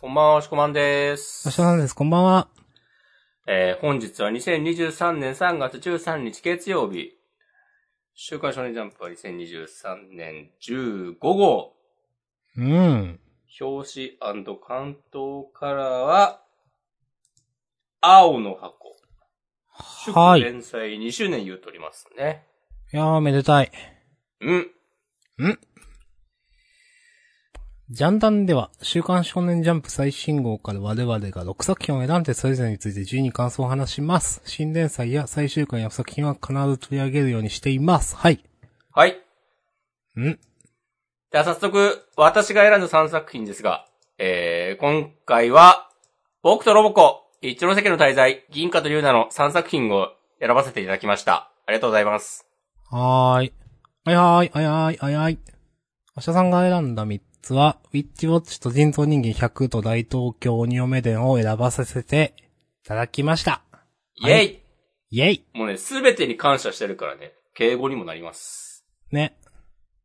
[0.00, 1.46] こんばんは、しこまんです。
[1.46, 1.94] 明日なんです。
[1.94, 2.48] こんばんは。
[3.46, 7.18] えー、本日は2023年3月13日月曜日。
[8.14, 11.74] 週刊少年ジャンプは2023年15号。
[12.56, 13.20] うん。
[13.60, 16.40] 表紙関東カラーは、
[18.00, 18.96] 青の箱。
[20.06, 20.40] 祝はい。
[20.40, 22.46] い連載2周年言うとりますね。
[22.96, 23.70] やー、めでたい。
[24.40, 24.70] うん。
[27.92, 34.42] ジャンダンでは、週刊少年ジャンプ最新号から我々が6作品を選んでそれぞれについて順に感想を話します。
[34.44, 38.14] 新連載や最終回や作品は必ず取り上げるようにしています。
[38.14, 38.44] はい。
[38.92, 39.18] はい。
[40.20, 40.38] ん
[41.32, 45.90] では早速、私が選んだ3作品ですが、えー、今回は、
[46.44, 51.50] 僕とロボコ、一ノ関の滞在、銀河と龍奈の3作品を選ばせていただきました。
[51.66, 52.46] ありがとうございます。
[52.88, 53.52] はーい。
[54.04, 55.38] はいはーい、はいはーい、はいはい。
[56.16, 62.34] 明日さんが選んだ3つは、ウィッチウォッチと人造人間100と大東京鬼嫁伝を選ばさせて
[62.84, 63.62] いただきました。
[64.16, 64.62] イェイ、
[65.10, 68.86] イェイもうね、すべてに感謝してるからね、敬語にもなります。
[69.10, 69.36] ね。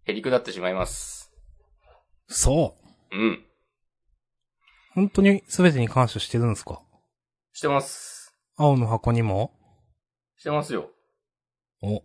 [0.05, 1.31] へりくだってしまいます。
[2.27, 2.75] そ
[3.11, 3.17] う。
[3.17, 3.45] うん。
[4.93, 6.81] 本当に全てに感謝してるんですか？
[7.53, 8.33] してます。
[8.55, 9.51] 青の箱にも？
[10.37, 10.89] してますよ。
[11.81, 12.01] お。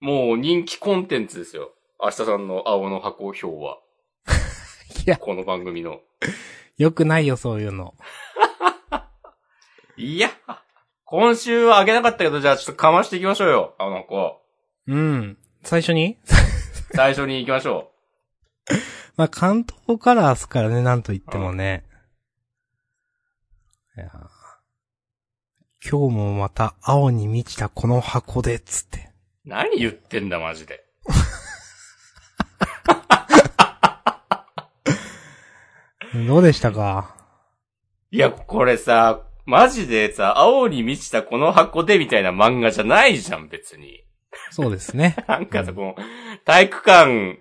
[0.00, 1.72] もう人気コンテンツですよ。
[2.02, 3.78] 明日さんの青の箱表は。
[5.06, 6.00] いやこの番組の。
[6.78, 7.94] よくないよ、そういうの。
[9.96, 10.30] いや、
[11.04, 14.42] 今週はあげなかったけど、じゃあちょっとかましていきましょうよ、青の箱。
[14.88, 15.38] うん。
[15.62, 16.18] 最初に？
[16.92, 17.92] 最初に行きましょ
[19.16, 21.84] まあ、関東カラーっすからね、なんと言ってもね。
[23.96, 29.12] いやー今日もまた青に満ちたこの箱で、つって。
[29.44, 29.48] う。
[29.50, 30.84] 何言ってんだ、マジで。
[36.24, 37.14] どうでしたか？
[38.10, 44.04] いや、これさ、マジでさ、青に満ちたこの箱でみたいな漫画じゃないじゃん、別に。
[44.50, 45.16] そうですね。
[45.28, 45.96] なんかさ、この、
[46.44, 47.38] 体育館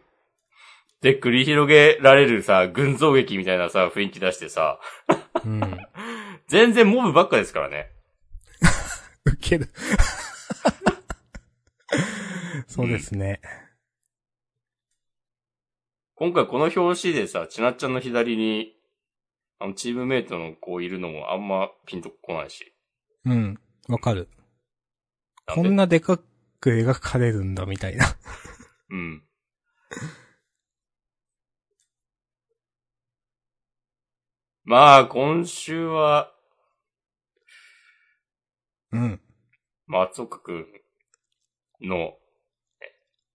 [1.02, 4.80] で繰り広げられるさ、群像劇みたいなさ、雰囲気出してさ、
[5.46, 5.78] うん。
[6.47, 7.91] 全然モブばっかですからね。
[9.25, 9.69] ウケる。
[12.68, 13.41] そうですね。
[16.18, 18.72] 今回この表紙でさ、ちなっちゃんの左に、
[19.59, 22.74] あの、チームメイトの子いるのもあんまピンとこないし。
[23.26, 23.59] うん。
[23.90, 24.30] わかる。
[25.46, 26.18] こんなでか
[26.62, 28.06] く描かれるんだ、みたいな。
[28.92, 29.24] うん。
[34.64, 36.32] まあ、今週は、
[38.94, 39.22] うん。
[39.86, 40.66] 松岡くん
[41.82, 42.25] の、え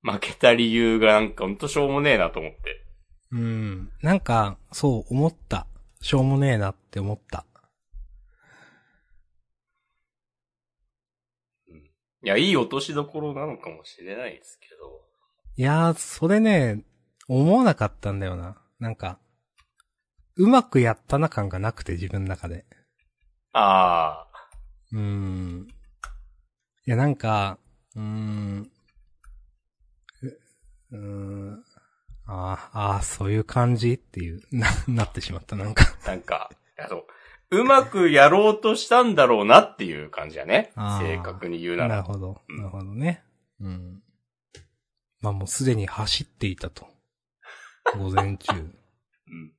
[0.03, 2.87] 負けた理由がなんかほんとしょうもねえなと思って。
[3.33, 3.93] うん。
[4.03, 5.67] なんか、そう、思った。
[6.01, 7.45] しょうもねえなって思った。
[12.23, 15.01] いや、いい落としどころなのかもしれないですけど。
[15.57, 16.85] いやー、それね、
[17.29, 18.57] 思わなかったんだよな。
[18.79, 19.19] なんか、
[20.37, 22.67] うまくやったな感がなくて、自分の中で。
[23.53, 24.49] ああ、
[24.93, 25.69] うーん。
[26.87, 27.59] いや、なんか、
[27.97, 28.71] うーん。
[30.93, 31.65] うん。
[32.27, 35.85] ああ、ああ、そういう感じっていう、な、なってしまった、なんか。
[36.07, 37.07] なんか、いやそう。
[37.53, 40.73] うまくやろうとしたんだろうなっていう感じやね。
[40.77, 41.89] 正確に言うなら。
[41.89, 42.41] なるほど。
[42.49, 43.25] うんなるほどね。
[43.61, 44.03] うん。
[45.21, 46.87] まあもうすでに走っていたと。
[47.99, 48.53] 午前中。
[49.27, 49.53] うん。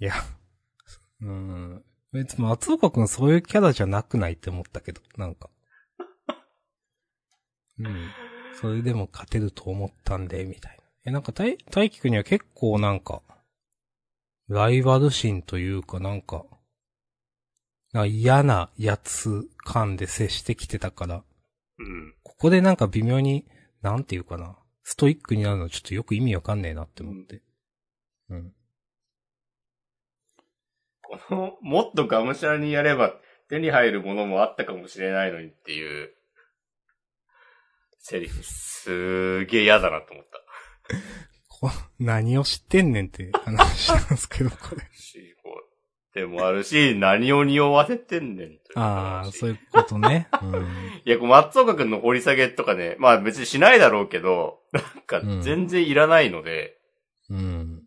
[0.00, 0.14] いや。
[1.20, 1.84] うん。
[2.12, 5.50] 別に松岡くんそういうキャラじゃなくないって思ったけど、なんか。
[7.78, 8.10] うん。
[8.60, 10.84] それでも勝てると思ったんで、みたいな。
[11.06, 13.22] え、なんか大、大輝くんには結構なんか、
[14.48, 16.44] ライバル心というかなんか、
[17.92, 21.24] な嫌なやつ感で接してきてたから、
[21.78, 22.14] うん。
[22.22, 23.46] ここでなんか微妙に、
[23.82, 27.42] なんていうかな、ストイックになるのちょっとよく意味わかんねえなって思って。
[28.30, 28.52] うん。
[31.02, 33.14] この、もっとがむしゃらにやれば
[33.48, 36.15] 手に入るものもあったかもしれないのにっていう、
[38.08, 40.38] セリフ、すーげえ嫌だなと思った。
[41.48, 44.82] こ何を知ってんねんって話なんですけど、これ。
[46.14, 50.28] でもあるし、何を匂わせてんねんというああ、話そういうことね。
[50.40, 50.66] うん。
[51.04, 56.78] いや、松岡くんの掘り下げとかね、まあ別にしないだろうけど、なんかうん全然いらないので、
[57.28, 57.82] うん。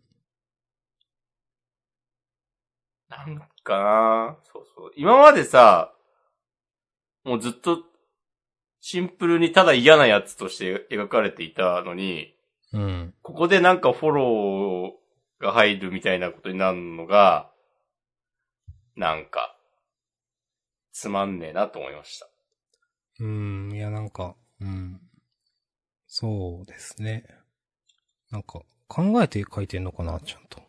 [3.08, 4.92] なんかなそうそう。
[4.96, 5.94] 今までさ、
[7.24, 7.78] もうずっと、
[8.80, 12.34] シンプルにただ嫌なやつとして描かれていたのに、
[12.72, 13.14] うん。
[13.22, 17.50] ここでなんかフォローが入るみたいなことになるのが、
[18.96, 19.56] なんか、
[20.92, 22.28] つまんねえなと思いました。
[23.20, 23.26] うー
[23.68, 25.00] ん、いやなんか、うん。
[26.06, 27.24] そうですね。
[28.30, 30.62] なんか、考えて書いてんのかな、ちゃんと。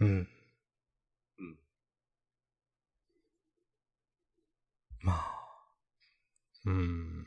[0.00, 0.06] うん。
[0.06, 0.28] うん。
[5.08, 5.18] まあ。
[6.66, 7.24] うーん。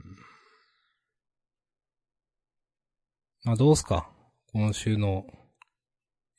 [3.43, 4.09] まあどうすか？
[4.53, 5.25] 今週の、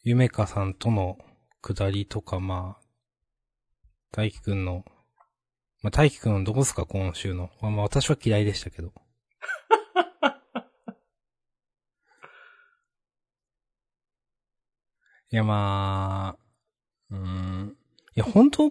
[0.05, 1.19] ゆめかさんとの
[1.61, 2.85] 下りとか、まあ、
[4.13, 4.85] 大輝くんの、
[5.83, 6.87] まあ大輝くんどうすか？
[6.87, 7.51] 今週の。
[7.61, 8.93] まあまあ私は嫌いでしたけど。
[15.33, 16.43] いやまあ、
[17.11, 17.77] うん。
[18.15, 18.71] いや本当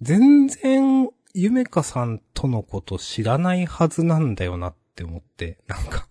[0.00, 6.06] 全然、ゆめかさんとのこと知らないはずなんだよなって思って、なんか、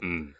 [0.00, 0.34] うん。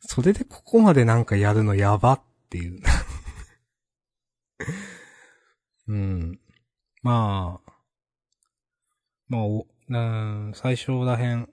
[0.00, 2.80] それでここまでなんかやるのやばっていう。
[5.88, 6.40] うん。
[7.02, 7.72] まあ、
[9.28, 11.50] まあ、お、うん、最初らへん、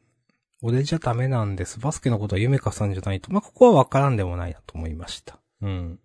[0.62, 1.82] 俺じゃダメなんです。
[1.82, 3.30] バスケのことはゆめかさんじゃないと。
[3.34, 5.42] まあ、ここはわからんでもないなと思いました。
[5.60, 6.00] うん。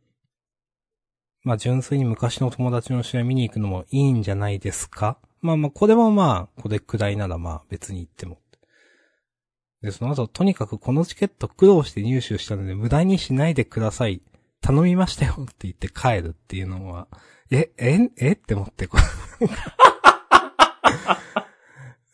[1.45, 5.21] まあ、純粋に昔の友達の試合見に行くのもいいんじゃないですか？
[5.41, 8.39] まあまあ、これもまあ、これくらいならまあ別に言っても。
[9.83, 14.23] で、その後、とにかくこのチケット苦労して入手したので無駄にしないでください。
[14.61, 17.09] 頼みましたよって言って帰るっていうのは、
[17.51, 18.99] え、え、えって思って、こ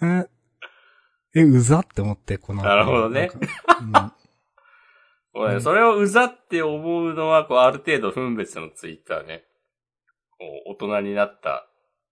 [0.01, 2.69] れえ、え、うざって思って、この後。
[2.69, 3.31] なるほどね
[3.81, 4.13] うん
[5.61, 9.45] それをうざって思うのは、こう、ある程度分別のついたね、
[10.39, 11.69] こう、大人になった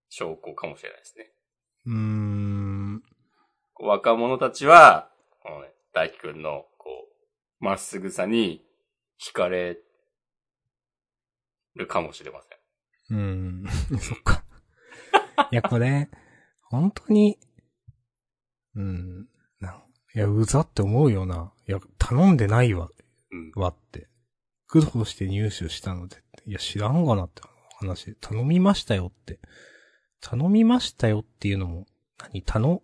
[0.09, 1.31] 証拠かもしれないですね。
[1.87, 3.03] うーん。
[3.81, 5.11] 若者たちは、
[5.43, 7.09] このね、大輝くんの、こ
[7.61, 8.65] う、まっすぐさに
[9.21, 9.79] 惹かれ
[11.75, 13.19] るかもしれません。
[13.19, 13.65] うん。
[13.99, 14.45] そっか。
[15.51, 16.09] いや、これ、
[16.63, 17.39] 本当に、
[18.75, 19.29] うん。
[19.61, 19.83] なん
[20.15, 21.53] いや、うざって思うよな。
[21.69, 22.89] いや、頼んでないわ、
[23.31, 23.53] うん。
[23.55, 24.09] わって。
[24.67, 26.23] 苦労して入手したので。
[26.47, 27.43] いや、知らんがなって
[27.79, 28.15] 話。
[28.17, 29.39] 頼みましたよって。
[30.25, 31.87] 頼みましたよっていうのも、
[32.19, 32.83] 何頼、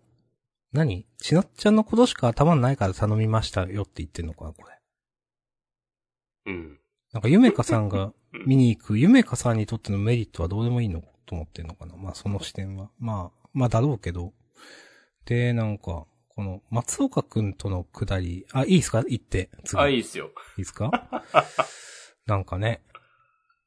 [0.73, 1.07] 何？
[1.17, 4.63] ちなっちゃんのことしか頭にないから頼みましたよって言ってんのかな、こ
[6.45, 6.53] れ。
[6.53, 6.79] うん。
[7.11, 11.95] なんか、ゆめかさんがうん見に行く、ゆめかさんにとってのメリットはどうでもいいのと思ってんのかな。
[11.97, 12.89] まあ、その視点は。
[12.99, 14.33] まあ、まあ、だろうけど。
[15.25, 19.03] で、なんか、この、松岡くんとのくだり、あ、いいですか？
[19.03, 19.49] 言って。
[19.65, 20.31] 次あ、いいっすよ。
[20.57, 20.91] いいですか？
[22.25, 22.81] なんかね。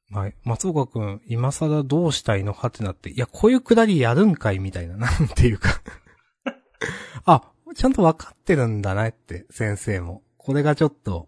[0.09, 5.81] まあ、松岡くん、今更どうしたいのはってなって、いや、こういうくだりやるんかいみたいな、 なんていうか。
[7.25, 10.23] あ、ちゃんと分かってるんだなって、先生も。
[10.37, 11.27] これがちょっと、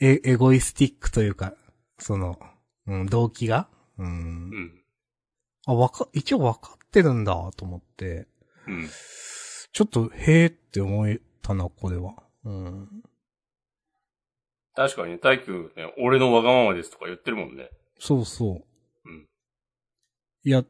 [0.00, 1.54] エ、エゴイスティックというか、
[1.98, 2.38] その、
[2.86, 3.68] うん、動機が？
[3.98, 4.10] うんう。
[4.10, 4.84] ん。
[5.66, 8.26] あ、わか、一応分かってるんだ、と思って、
[8.66, 8.88] うん。
[9.72, 12.14] ちょっと、へーって思えたな、これは。
[12.44, 12.88] うん。
[14.74, 17.70] 確かにね、大輝ね、俺のわがままですとか言ってるもんね。
[17.98, 18.62] そうそ
[19.04, 19.08] う。
[19.08, 19.26] うん。
[20.44, 20.64] いや、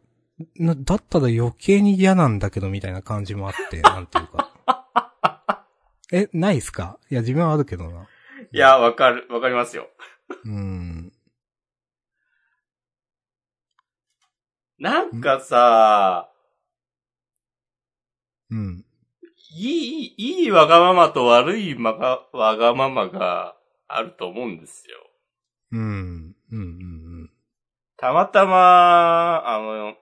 [0.56, 5.66] な、だったら余計に嫌なんだけどみたいな感じもあって、 なんていうか。
[6.12, 6.98] え、ないっすか？
[7.10, 8.08] いや、自分はあるけどな。
[8.52, 9.88] いや、わかる、わかりますよ。
[10.44, 11.12] うーん。
[14.78, 16.30] なんかさ、
[18.50, 18.84] うん。
[19.52, 23.56] いい、いいわがままと悪いまが、わがままが
[23.96, 24.96] あると思うんですよ。
[25.72, 26.36] うん。
[26.52, 26.58] うん。
[26.58, 26.58] う
[27.24, 27.30] ん。
[27.96, 29.94] たまたま、あの、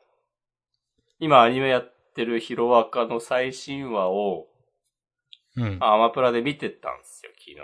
[1.19, 4.49] 今アニメやってるヒロアカの最新話を
[5.57, 5.79] うん。
[5.81, 7.57] アマプラで見てたんですよ、昨日。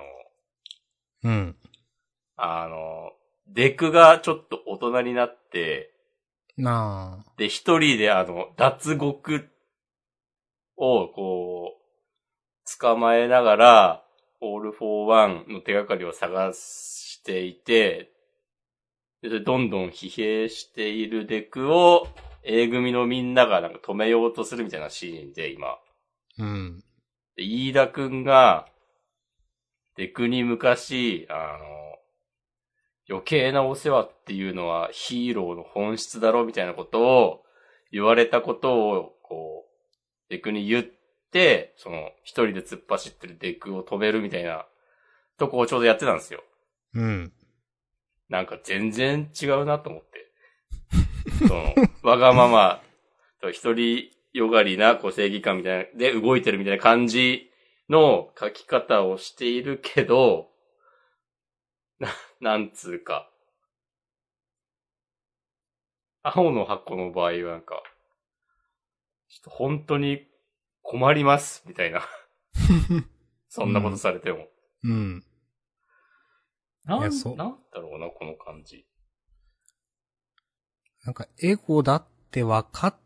[1.25, 1.57] うん。
[2.37, 3.13] あの、
[3.47, 5.93] デクがちょっと大人になって、
[6.57, 7.33] なあ。
[7.37, 9.49] で、一人であの、脱獄
[10.77, 14.04] を、こう、捕まえながら、
[14.45, 18.11] オールフォーワンの手がかりを探していて、
[19.23, 22.07] で、どんどん疲弊しているデクを、
[22.43, 25.79] A 組のみんながなんか止めようとするみたいなシーンで、今。
[26.39, 26.85] うん。
[27.37, 28.67] で、飯田くんが、
[29.97, 31.65] デクに昔、あの、
[33.09, 37.43] 余計なお世話っていうのはヒーローの本質だろみたいなことを
[37.93, 41.04] 言われたことを、こう、デクに言って、
[41.77, 44.67] その、一人で突っ走ってるデクを止めるみたいな
[45.39, 46.45] とこをちょうどやってたんですよ。
[46.95, 47.33] うん。
[48.29, 50.31] なんか全然違うなと思って。
[51.49, 52.83] その、わがまま
[53.41, 57.51] と一人よがりな、こう正義感みたいな、で動いてるみたいな感じ
[57.89, 60.51] の書き方をしているけど、
[61.99, 62.09] な、
[62.41, 63.31] なんつうか。
[66.23, 67.83] 青の箱の場合はなんか、
[69.29, 70.27] ちょっと本当に
[70.85, 72.03] 困ります、みたいな。
[73.49, 74.47] そんなことされても。
[74.85, 75.25] うん。
[76.85, 78.87] なん、いやそうなんだろうな、この感じ。
[81.05, 82.97] なんか、エゴだって分かっ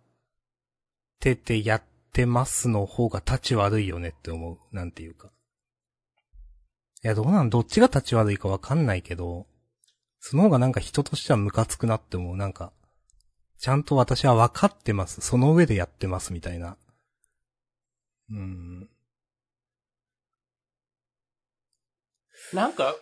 [1.20, 1.82] ててやっ
[2.12, 4.58] てますの方が立ち悪いよねって思う。
[4.74, 5.30] なんていうか。
[7.04, 9.46] いや、どうなんどっちが立ち悪いか分かんないけど、
[10.18, 12.36] その方がなんか人としてはムカつくなって思う。
[12.36, 12.72] なんか、
[13.58, 15.20] ちゃんと私は分かってます。
[15.20, 16.76] その上でやってますみたいな。
[18.30, 18.88] うん。
[22.52, 22.94] なんか、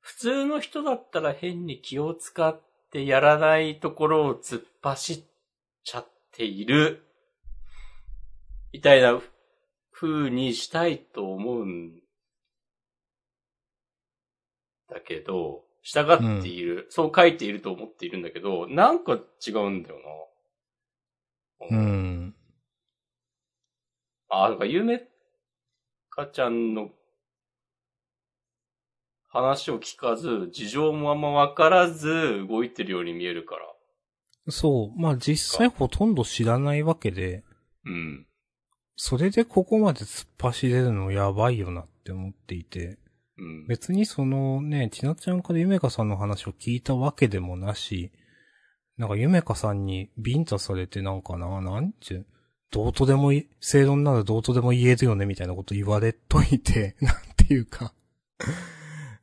[0.00, 2.60] 普通の人だったら変に気を使っ
[2.90, 5.22] てやらないところを突っ走っ
[5.84, 7.04] ちゃっている、
[8.72, 9.20] みたいな
[9.92, 12.00] 風にしたいと思うん
[14.88, 19.96] だけど、従っている、そう書いていると思っているんだけど、なんか違うんだよ
[21.60, 21.76] な。
[21.76, 22.34] うん。
[24.30, 25.02] あ、なんか、ゆめ
[26.08, 26.90] かちゃんの
[29.28, 33.62] 話を聞かず、事情もあんまわからず動いてるように見えるから。
[34.48, 35.00] そう。
[35.00, 37.44] まあ実際ほとんど知らないわけで、
[37.84, 38.26] うん。
[38.96, 42.98] それでここまで突っ走れるのやばいよなって思っていて、
[43.38, 43.66] うん。
[43.66, 48.12] 別にそのね、ちなちゃんからゆめかさんの話を聞いたわけでもなし、
[48.96, 52.26] なんかゆめかさんにビンタされてなんかな、なんちゅう、
[52.70, 57.92] どうとでもい、正論ならどうとでも言えるよねみたいなこと言われといて、 なんていうか、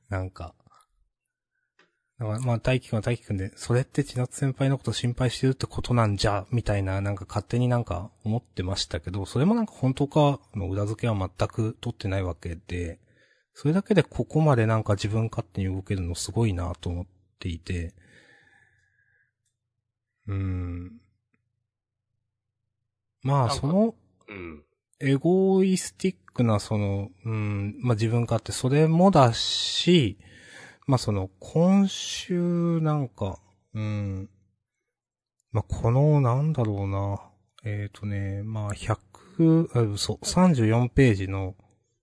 [0.09, 0.53] なんか、
[2.19, 12.99] だからまあ大輝くんは大輝くんで、それって千夏先輩のこと心配してるってことなんじゃ、みたいななんか勝手になんか思ってましたけど、それもなんか本当かの裏付けは全く取ってないわけで、
[13.53, 17.05] それだけでここまでなんか自分勝手に動けるのすごいなと思っ
[17.39, 17.93] ていて、
[20.27, 21.06] うーん。
[23.23, 23.95] まあ、その、
[24.27, 24.63] うん。
[24.99, 30.17] エゴイスティックな、その、うん、まあ自分勝手、それもだし、
[30.87, 33.39] まあその、今週なんか、
[33.73, 34.29] うん、
[35.51, 37.19] まあこの、なんだろうな、
[37.63, 38.97] えっ、とね、まあ100、
[39.73, 41.55] あ、嘘、34ページの、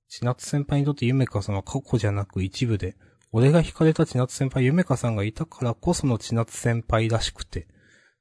[0.09, 2.97] 千夏先輩にとってゆめかさんは過去じゃなく一部で、
[3.33, 7.66] 俺が惹かれた千夏先輩ゆめかさんがいたからこその千夏先輩らしくて、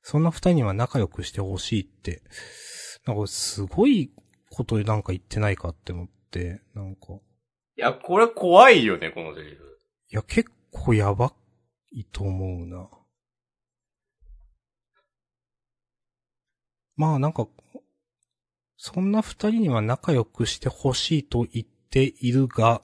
[0.02, 2.24] そんな二人には仲良くしてほしいって、
[3.06, 4.12] なんかすごい
[4.50, 7.14] ことなんか言ってないかって思って、なんか、
[7.76, 9.80] いや、これ怖いよね、このセリフ。
[10.12, 11.34] いや結構やば
[11.92, 12.88] いと思うな。
[16.96, 17.48] まあなんか、
[18.78, 22.82] そんな二人には仲良くしてほしいと言っているが、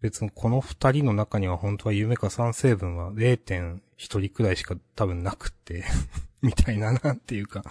[0.00, 5.84] 別にこの二人の中には本当は夢か三成分は0.1人くらいしか多分なくって、
[6.42, 7.62] みたいななんていうか、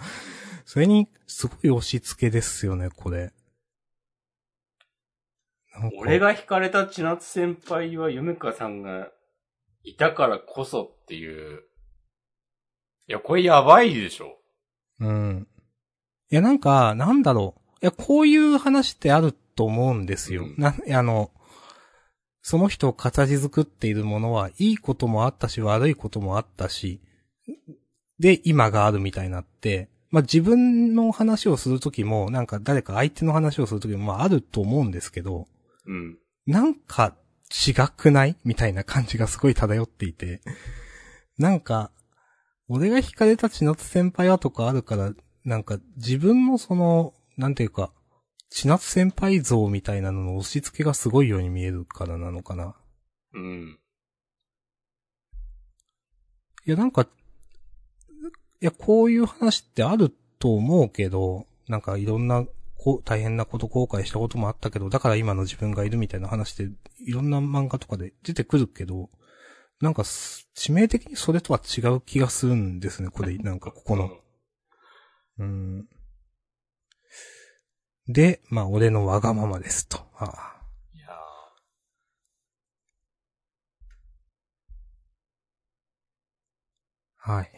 [0.64, 3.32] それにすごい押し付けですよね、これ。
[5.96, 9.10] 俺が惹かれた千夏先輩はゆめかさんが
[9.84, 11.62] いたからこそっていう。
[13.08, 14.38] いや、これやばいでしょ。
[15.00, 15.48] うん。
[16.30, 17.78] いや、なんか、なんだろう。
[17.82, 20.44] いや、こういう話ってあると思うんですよ。
[20.44, 21.30] うんな、あの、
[22.42, 27.00] その人を形作っているものは、いいこともあったし、悪いこともあったし、
[28.18, 35.46] で、今があるみたいになって、まあ、自分の話をするときも、なんか誰か相手の話をするときも、まあ、あると思うんですけど、
[35.86, 36.18] うん。
[36.46, 37.16] なんか
[37.66, 40.40] 違くないみたいな感じがすごい漂っていて。
[41.38, 41.90] なんか、
[42.68, 45.12] 俺が惹かれた千夏先輩はとかあるから、
[45.44, 47.92] なんか自分のその、なんていうか、
[48.54, 52.76] 千夏先輩像みたいなのの押し付けがすごいように見えるからなのかな。
[53.32, 53.78] うん。
[56.66, 57.06] いや、なんか、い
[58.60, 62.44] や、こういう話ってあると思うけど、なんかいろんな、
[62.76, 66.70] こう、大変なこと後悔したこともあったけど、だから今の自分がいるみたいな話って、
[67.06, 69.08] いろんな漫画とかで出てくるけど、
[69.80, 74.10] なんかす、致命的にそれとは違う気がするんですね、これ、なんかここの。
[75.38, 75.88] うん。
[78.08, 79.98] で、まあ、俺のわがままですと。
[80.16, 80.60] あ
[80.94, 81.08] や
[87.16, 87.50] はい。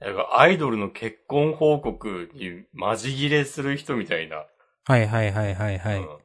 [0.00, 4.44] ーなんかアイドルの結婚報告にマジ切れする人みたいな。
[4.86, 5.98] はいはいはいはいはい。
[5.98, 6.18] うん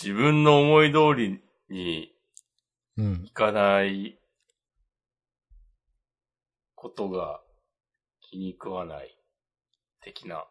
[0.00, 2.12] 自分の思い通りに
[2.96, 3.24] うん。
[3.26, 4.16] いかない
[6.76, 7.40] ことが
[8.20, 9.18] 気に食わない。
[10.00, 10.46] 的な。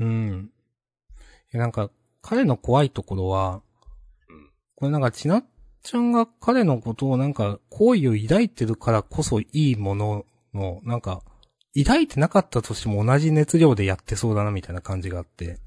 [0.00, 0.50] うん。
[1.52, 1.90] いやなんか、
[2.22, 3.62] 彼の怖いところは、
[4.28, 4.50] うん。
[4.76, 5.46] これなんか、ちなっ
[5.82, 11.22] ちゃんが彼のことをなんか、好意を抱いてるからこそいいものの、なんか、
[11.76, 15.60] 抱いてなかったとしても同じ熱量でやってそうだなみたいな感じがあって、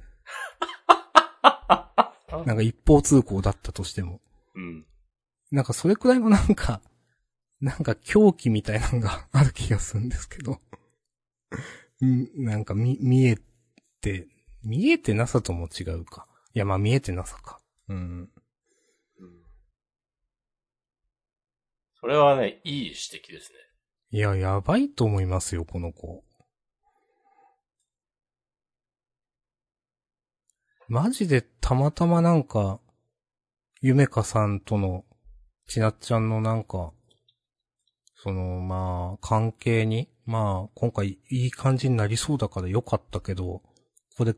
[2.46, 4.22] なんか一方通行だったとしても。
[4.56, 4.86] うん。
[5.52, 6.82] なんかそれくらいのなんか、
[7.60, 10.60] なんか狂気みたいなのがある気がするんですけど。
[12.02, 13.44] うん、なんか見、見えて、
[14.64, 16.28] 見えてなさとも違うか。
[16.54, 17.60] いや、まあ見えてなさか。
[17.88, 17.98] うん。
[17.98, 18.30] うん
[22.02, 23.60] それはね、いい指摘ですね。
[24.10, 26.24] いや、やばいと思いますよ、この子。
[30.88, 32.80] マジでたまたまなんか、
[33.82, 35.06] ゆめかさんとの、
[35.68, 36.92] ちなっちゃんのなんか、
[38.16, 43.62] その、まあ、関係に、まあ、今回いい感じになりそうだからよかったけど、
[44.22, 44.36] これ、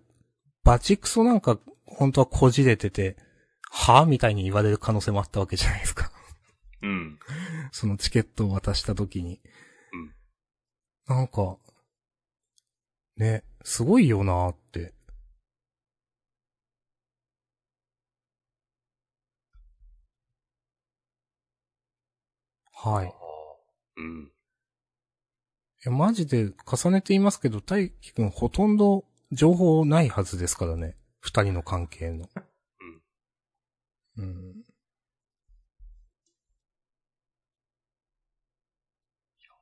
[0.64, 3.18] バチクソなんか、本当はこじれてて、
[3.70, 6.10] はみたいに言われる可能性もあったわけじゃないですか。
[6.82, 7.20] うん。
[7.74, 9.42] そのチケットを渡した時に。
[9.92, 10.14] うん
[11.18, 11.58] なんか、
[13.18, 14.94] ね、すごいよなーって。
[22.72, 23.08] はい。
[23.08, 23.12] い
[23.98, 24.32] うん。
[25.84, 30.96] や、マジで重ねて言いますけど、大輝くんほとんど情報ないはずですからね。
[31.20, 32.28] 二人の関係の。
[34.18, 34.54] うん。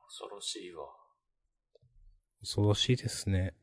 [0.08, 0.84] 恐ろしいわ。
[2.40, 3.54] 恐ろしいですね。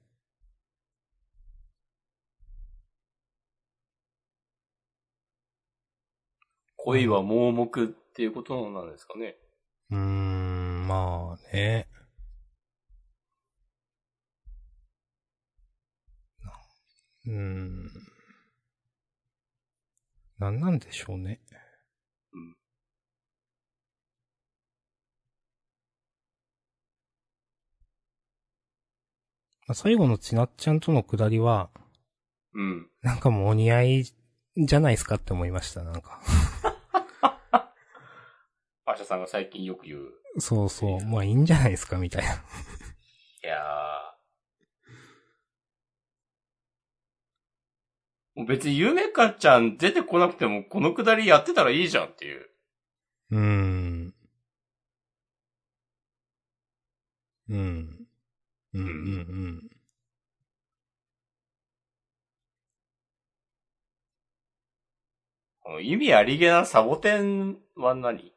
[6.77, 9.35] 恋は盲目っていうことなんですかね。
[9.91, 11.87] うーん、まあね。
[17.29, 17.87] うーん。
[20.39, 21.39] なんなんでしょうね。
[22.33, 22.50] うん。
[29.68, 31.70] まあ、最後のちなっちゃんとのくだりは、
[32.55, 32.89] うん。
[33.03, 34.05] なんかもうお似合い
[34.57, 36.20] じゃないですかって思いました、なんか。
[38.85, 40.09] アシャさんが最近よく言う。
[40.39, 42.31] そうそう、まあいいんじゃないですか、みたいな。
[42.31, 42.35] い
[43.44, 43.59] やー。
[48.28, 52.45] もう別にゆめかちゃん出てこなくてもこのくだりやってたらいいじゃんっていう。
[53.31, 54.13] うーん。
[57.49, 58.07] うん。
[58.73, 59.69] うん、うん、
[65.67, 65.83] うん。
[65.83, 68.33] 意味ありげなサボテンは何？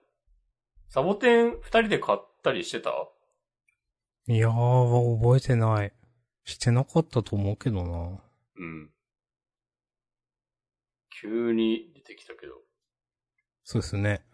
[0.89, 2.91] サボテン二人で買ったりしてた？
[4.29, 5.93] いやー、覚えてない。
[6.45, 8.21] してなかったと思うけどな。
[8.57, 8.92] うん。
[11.23, 12.55] 急に出てきたけど。
[13.63, 14.25] そうですね。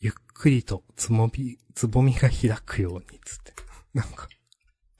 [0.00, 3.52] ゆっくりとつもみ、つぼみが開くように、つって。
[3.92, 4.26] なんか。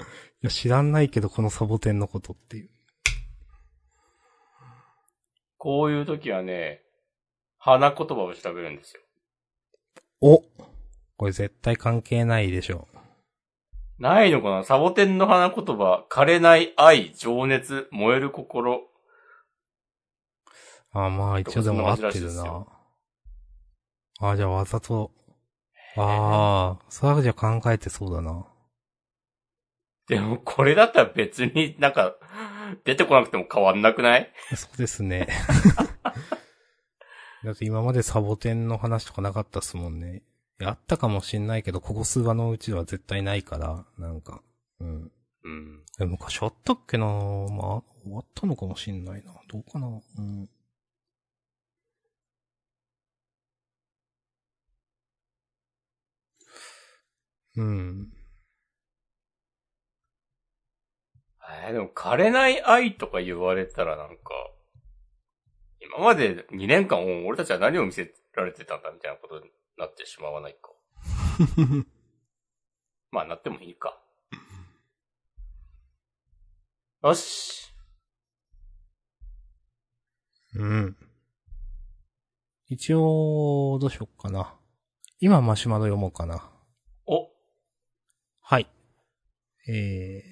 [0.00, 0.04] い
[0.42, 2.70] や、知らんないけど、このサボテンのことっていう。
[5.56, 6.82] こういう時はね、
[7.56, 9.00] 花言葉を調べるんですよ。
[10.20, 10.42] お
[11.16, 12.86] これ絶対関係ないでしょ。
[13.98, 14.64] ないのかな？
[14.64, 18.90] サボテンの花言葉、枯れない愛、情熱、燃える心。
[21.04, 22.66] あ、まあ一応でも合ってるな。
[24.20, 25.10] あ、じゃあわざと。
[25.96, 28.46] ああ、それはじゃあ考えてそうだな。
[30.08, 32.14] でもこれだったら別になんか、
[32.84, 34.32] 出てこなくても変わんなくない？
[34.54, 35.28] そうですね。
[37.44, 40.22] だって今までサボテンの話とかなかったっすもんね。
[40.62, 44.40] あったかもしんないけど、ここ数話のうちでは絶対ないから、なんか。
[44.80, 45.12] うん。
[45.44, 45.84] うん。
[46.00, 47.14] え、昔あったっけなまあ、
[48.02, 49.32] 終わったのかもしんないな。
[49.48, 50.48] どうかなうん。
[57.56, 58.12] うん。
[61.48, 64.16] えーでも枯れない愛とか言われたらなんか、
[65.80, 70.72] 今まで2年間俺たちは何を見せられてたんだみたいなことになってしまわないか。
[73.10, 74.00] まあなってもいいか。
[77.02, 77.72] よし。
[80.54, 80.96] うん。
[82.68, 84.58] 一応、どうしよっかな。
[85.20, 86.50] 今マシュマロ読もうかな。
[88.48, 88.68] お、はい。
[89.68, 90.22] え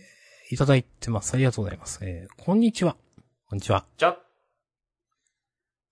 [0.51, 1.35] ー、いただいてます。
[1.35, 1.99] ありがとうございます。
[2.03, 2.97] えー、こんにちは。
[3.49, 3.85] こんにちは。
[3.99, 4.17] じゃ、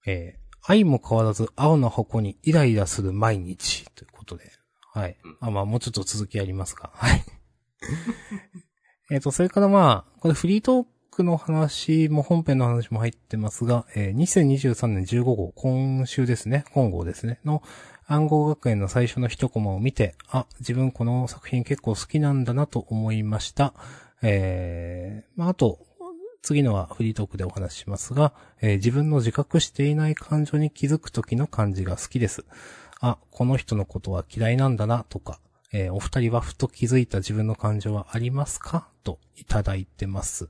[0.07, 4.45] えー、愛も変わらず青の箱にイライラする毎日ということで。
[4.93, 5.37] はいうん。
[5.41, 6.91] あ、まあ、もうちょっと続きありますが。
[6.95, 7.25] はい。
[9.11, 17.63] えっと、それからまあ、これフリートークの話も本編の話も入ってますが、えー2023年15号、今週ですね、今号ですね、の
[18.07, 23.75] 暗号学園の最初の一コマを見て、あ、自分この作品結構好きなんだなと思いました。
[24.23, 25.81] えー、まあ、あと、
[26.41, 32.47] 次のはフリートークでお話ししますが、えー自分の自覚していない感情に気づく時の感じが好きです。
[33.01, 35.41] あ、この人のことは嫌いなんだな、とか、
[35.75, 38.89] えーお二人はふと気づいた自分の感情はありますか？
[39.05, 40.49] といただいてます。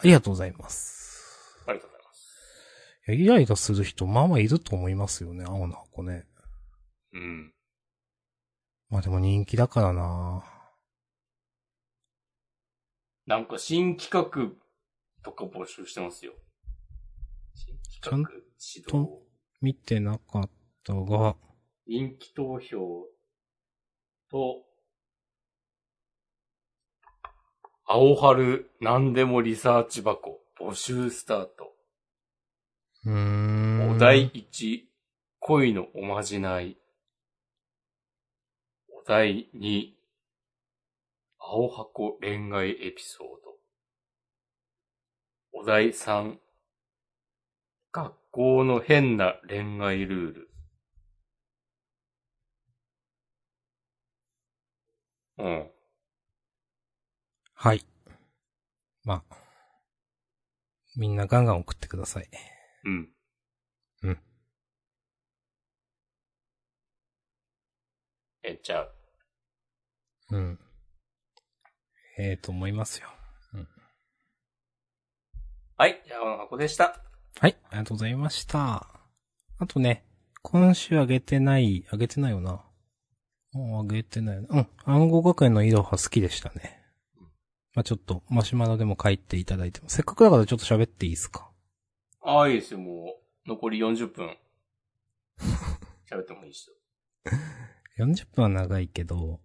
[0.00, 1.62] ありがとうございます。
[1.66, 3.02] ありがとうございます。
[3.08, 6.26] いやイライラする人、まあまあいると思いますよね、青の箱ね。
[7.12, 7.54] うん。
[8.90, 10.44] まあでも人気だからな
[13.26, 14.54] なんか新企画
[15.22, 16.34] とか募集してますよ。
[17.54, 18.30] 新企画、
[18.76, 19.10] 指と導、
[19.62, 20.50] 見てなかっ
[20.84, 21.36] たが、
[21.86, 23.06] 人気投票
[24.30, 24.64] と、
[27.86, 31.74] 青春何でもリサーチ箱募集スタート。
[33.04, 33.90] うーん。
[33.90, 34.80] お題1、
[35.40, 36.78] 恋のおまじない。
[38.88, 39.92] お題2、
[41.38, 43.58] 青箱恋愛エピソード。
[45.52, 46.38] お題3、
[47.92, 50.50] 学校の変な恋愛ルール。
[55.36, 55.70] うん。
[57.54, 57.84] はい。
[59.04, 59.36] まあ。
[60.96, 62.28] みんなガンガン送ってください。
[62.84, 63.08] うん。
[64.02, 64.18] うん。
[68.42, 68.92] えっちゃう。
[70.30, 70.58] うん。
[72.18, 73.08] ええと思いますよ。
[75.76, 77.00] はい、じゃあ、ここでした。
[77.40, 78.86] はい、ありがとうございました。
[79.58, 80.04] あとね、
[80.40, 82.64] 今週あげてない、あげてないよな。
[83.52, 84.46] もうあげてないな。
[84.50, 86.83] うん、暗号学園のイロハ好きでしたね。
[87.74, 91.50] まあちょっと、マシュマロでも書いていただいても、せっかくだからちょっと喋っていいですか？
[92.22, 93.48] ああ、いいですよ、もう。
[93.48, 94.36] 残り40分。
[96.10, 96.70] 喋ってもいいです
[97.98, 98.06] よ。
[98.06, 99.40] ?40 分は長いけど、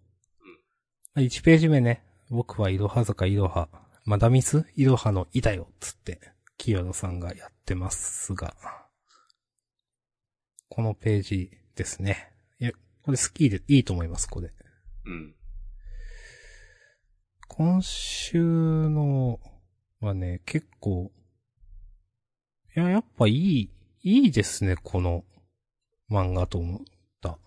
[1.16, 3.68] 1ページ目ね、僕はイロハ坂イロハ、
[4.06, 4.66] マダミス？
[4.76, 6.20] イロハのイだよ、つって、
[6.58, 8.56] 清野さんがやってますが、
[10.70, 12.32] このページですね。
[12.60, 14.54] いや、これ好きで、いいと思います、これ。
[15.06, 15.36] うん。
[17.60, 18.42] 今週
[18.90, 19.42] の
[20.00, 21.12] はね、結構、
[22.74, 23.70] いや、やっぱいい、
[24.02, 25.26] いいですね、この
[26.10, 26.80] 漫画と思っ
[27.20, 27.38] た。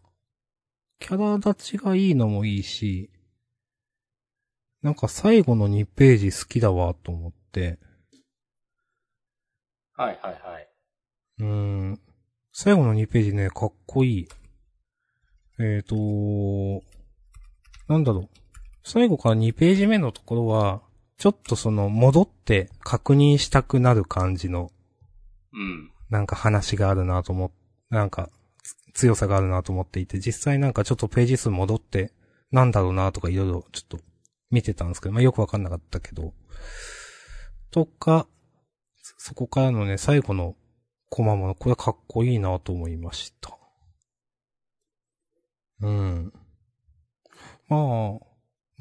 [0.99, 3.11] キャラ立ちがいいのもいいし、
[4.83, 7.79] なんか最後の2ページ好きだわ、と思って、
[9.97, 10.69] はいはいはい。
[11.39, 12.01] うーん、
[12.53, 14.29] 最後の2ページね、かっこいい。
[15.59, 16.85] えーと、
[17.89, 18.42] なんだろう。
[18.85, 20.83] 最後から2ページ目のところは、
[21.19, 24.71] ちょっとその戻って確認したくなる感じの、
[25.53, 25.91] うん。
[26.11, 27.51] なんか話があるなと思っ、
[27.91, 28.29] なんか
[28.63, 32.13] つ強さがあるなと思っていて、実際なんかちょっとページ数戻って、
[32.51, 33.99] なんだろうなとかいろいろちょっと
[34.51, 36.35] 見てたんですけど、まあよくわかんなかったけど、
[37.71, 38.27] とか、
[39.01, 40.57] そそこからのね、最後の
[41.09, 43.57] コマも、これかっこいいなと思いました。
[45.81, 46.33] うん。
[47.69, 48.32] まあ、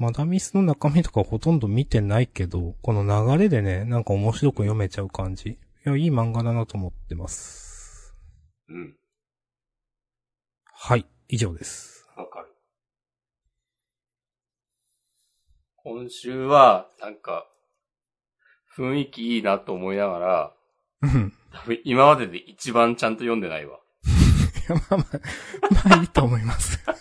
[0.02, 3.04] マダミスの中身とかほとんど見てないけど、この
[3.36, 5.50] 流れでね、なんか面白く読めちゃう感じ。
[5.50, 8.12] いや、いい漫画だなと思ってます。
[8.68, 8.96] うん。
[10.74, 12.04] はい、以上です。
[12.16, 12.48] わかる。
[15.76, 17.46] 今週は、なんか、
[18.76, 20.52] 雰囲気いいなと思いながら、
[21.02, 21.32] うん。
[21.52, 23.78] 多分今までで一番ちゃんと読んでないわ。
[24.68, 25.08] いや、まあまあ、
[25.90, 26.80] まあいいと思います。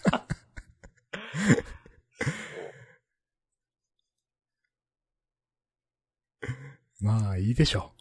[7.02, 7.94] まあ、いいでしょ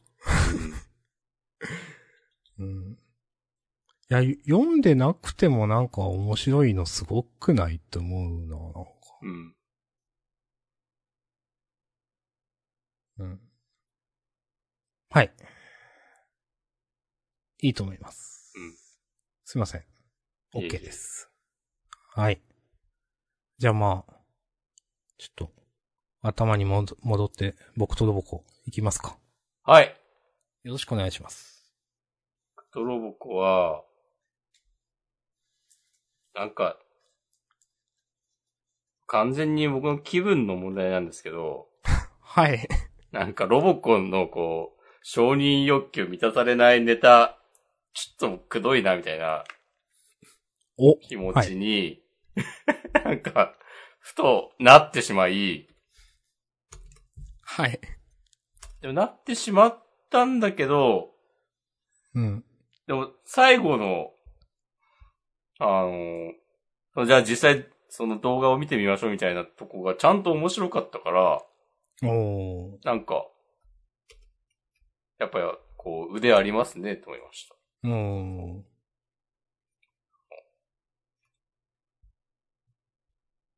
[2.59, 2.63] う。
[2.63, 2.99] うん。
[4.11, 8.91] いや、読んでなくてもなんか面白いのすごくないって思うな、なんか。
[9.23, 9.55] うん。
[13.19, 13.41] うん。
[15.09, 15.33] はい。
[17.63, 18.53] いいと思います。
[18.57, 18.77] うん。
[19.45, 19.85] すいません。
[20.55, 21.31] OK です。
[22.15, 22.43] はい。
[23.57, 24.13] じゃあまあ、
[25.17, 25.53] ちょっと、
[26.23, 29.17] 頭に戻って、僕とロボコ、いきますか。
[29.65, 29.97] はい。
[30.63, 31.73] よろしくお願いします。
[32.73, 33.83] トロボコは、
[36.35, 36.79] なんか、
[39.07, 41.69] 完全に僕の気分の問題なんですけど、
[42.21, 42.69] はい。
[43.11, 47.39] なんかロボコンのこう、承認欲求満たされないネタ、
[47.93, 49.45] ちょっとくどいなみたいな
[50.77, 52.03] お、気持ちに、
[53.05, 53.57] なんか、
[53.99, 55.69] ふとなってしまい、
[57.43, 57.81] はい。
[58.81, 61.11] でもなってしまったんだけど、
[62.15, 62.45] うん。
[62.87, 64.11] でも最後の、
[65.59, 65.87] あ
[66.97, 71.43] の、じゃあ実際その動画を見てみましょうみたいなとこがちゃんと面白かったから、
[72.03, 72.79] おー。
[72.85, 73.27] なんか、
[75.19, 75.45] やっぱり
[75.77, 77.55] こう腕ありますね、と思いました。
[77.89, 78.63] おー。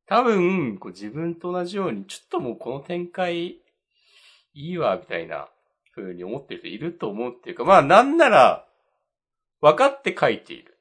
[0.06, 3.61] 多分、こう自分と同じように、ちょっともうこの展開
[4.54, 5.48] いいわ、みたいな
[5.94, 8.66] 風に思ってる人いると思うっていうか、まあなんなら、
[9.60, 10.78] 分かって書いている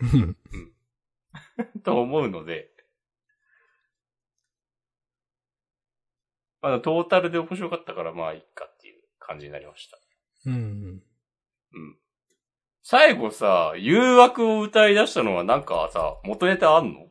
[0.00, 0.36] うん。
[1.82, 2.70] と思うので、
[6.62, 9.98] まあトータルで面白かったからまあいいかっていう感じになりました。
[10.46, 11.02] うん。
[11.72, 11.98] うん。
[12.82, 17.10] 最後さ、誘惑を歌い出したのはなんかさ、元ネタあんの？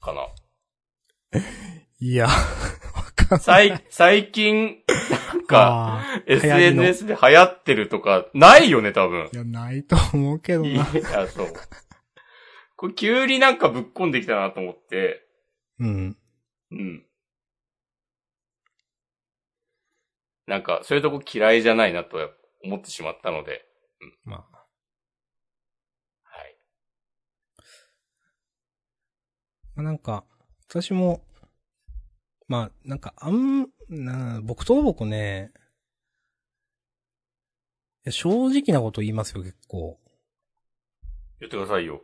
[0.00, 1.40] かな？
[1.98, 2.28] いや。
[3.40, 4.82] 最、最近、
[5.32, 9.36] なんか、SNS で流行ってるとか、ないよね、多分い。
[9.36, 10.80] や、ないと思うけどいな。
[10.80, 11.52] や、そう。
[12.76, 15.26] これ急になんかぶっこんできたなと思って、
[15.78, 16.16] うん。
[16.70, 17.04] うん。
[20.46, 22.18] なんか、そういうとこ嫌いじゃないなと
[22.62, 23.64] 思ってしまったので、
[24.24, 24.66] まあ。
[26.24, 26.56] はい。
[29.74, 30.24] まあ、なんか、
[30.68, 31.22] 私も、
[32.46, 35.52] まあ、なんか、あん、な、僕と僕ね、
[38.06, 39.98] いや正直なこと言いますよ、結構。
[41.40, 42.02] 言ってくださいよ。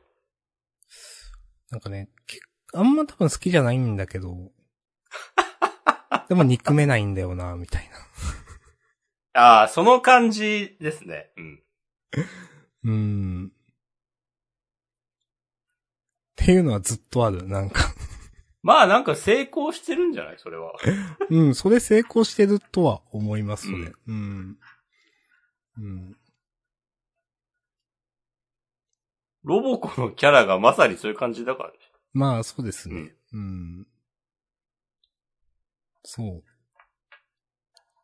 [1.70, 2.40] なんかね、け
[2.72, 4.50] あんま多分好きじゃないんだけど、
[6.28, 9.40] でも憎めないんだよな、みたいな。
[9.42, 11.30] ああ、その感じですね。
[11.36, 11.62] うん。
[12.84, 13.52] うーん。
[16.32, 17.94] っていうのはずっとある、なんか。
[18.62, 20.38] まあなんか成功してるんじゃない？
[20.38, 20.72] それは。
[21.30, 23.92] うん、それ成功してるとは思いますね。
[24.06, 24.58] うん。
[25.78, 26.16] うん。
[29.44, 31.78] ロボコのキャラがまさにそういう感じだからね。
[32.12, 33.14] まあ、そうですね。
[33.32, 33.86] うん。
[36.04, 36.44] そう。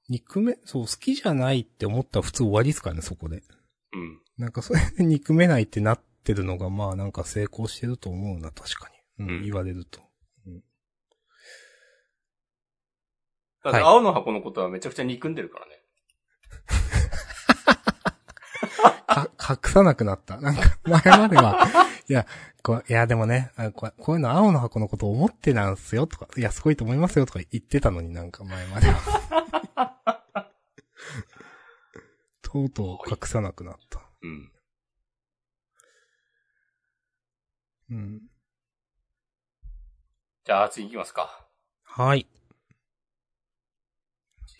[0.08, 3.42] 憎め、そう、好きじゃないって思ったら普通終わりですからね、そこで。
[3.92, 4.22] うん。
[4.38, 8.88] なんかそれで憎めないってなってるのが、まあなんか成功してると思うな、確か
[9.18, 9.24] に。
[9.26, 10.00] うん、うん言われると。
[13.66, 15.82] だってはい青の箱のことはめちゃくちゃ憎んでるからね。
[19.06, 20.36] か、隠さなくなった。
[20.40, 21.66] なんか、前までは、
[22.08, 22.26] いや、
[22.62, 30.52] こういや、でもね、あここういうの青の箱のこと思ってなんすよとか、いや、すごいと思いますよとか言ってたのになんか前までは。
[32.42, 34.00] とうとう隠さなくなった。
[34.22, 34.52] うん。
[37.90, 38.22] うん。
[40.44, 41.48] じゃあ次行きますか。
[41.82, 42.28] はい。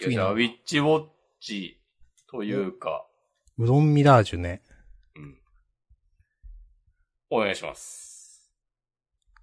[0.04, 1.06] ウィッチウォッ
[1.40, 1.80] チ
[2.30, 3.06] というか、
[3.59, 4.62] うどんミラージュね。
[5.14, 5.38] うん。
[7.30, 8.52] お願いします。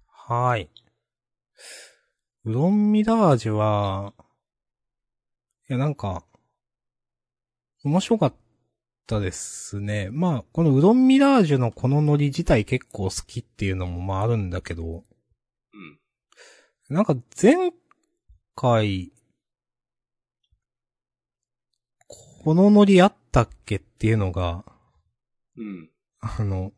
[0.06, 0.70] はい。
[2.44, 4.14] うどんミラージュは、
[5.68, 6.24] いや、なんか、
[7.82, 8.34] 面白かっ
[9.06, 10.10] たですね。
[10.12, 15.98] まあ、このうどんミラージュのこのノリ自体結構好きっていうのもまああるんだけど、うん。
[16.88, 17.72] なんか前
[18.54, 19.13] 回、
[22.44, 24.66] このノリあったっけっていうのが、
[25.56, 25.88] うん。
[26.20, 26.72] あの、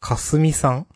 [0.00, 0.86] かすみさん？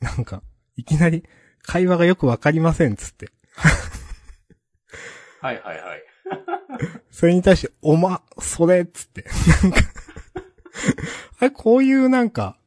[0.00, 0.42] なんか、
[0.76, 1.24] いきなり
[1.60, 3.28] 会話がよくわかりませんっつって。
[5.42, 6.02] はいはいはい。
[7.12, 9.26] それに対して、おま、それっつって。
[9.62, 9.80] なんか
[11.38, 12.58] あれ、こういうなんか、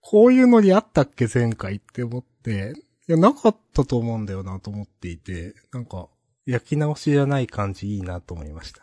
[0.00, 2.74] こういうノリあったっけ前回って思って、
[3.08, 6.08] いや、なかったと思うんだよなと思っていて、なんか、
[6.48, 8.82] 焼き直しじゃない感じいいなと思いました。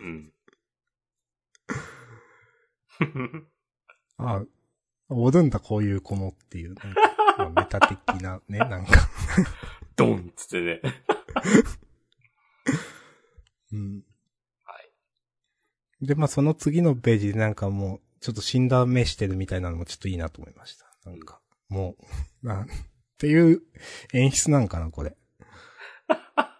[0.00, 0.32] うん。
[4.16, 4.42] ああ、
[5.10, 7.00] おるんだ、こういう子もっていう、なんか
[7.36, 9.10] まあメタ的な ね、なんか。
[9.94, 10.80] ドンっつってね。
[13.72, 14.02] うん。
[14.64, 14.80] は
[16.00, 16.06] い。
[16.06, 20.86] で、まあ、その次のページでなんかもう、ちょっと死んだ目してるみたいなのもちょっといいなと思いました。
[21.04, 22.06] なんか、もう、
[22.46, 22.66] なん、っ
[23.18, 23.60] ていう
[24.14, 25.14] 演出なんかな、これ。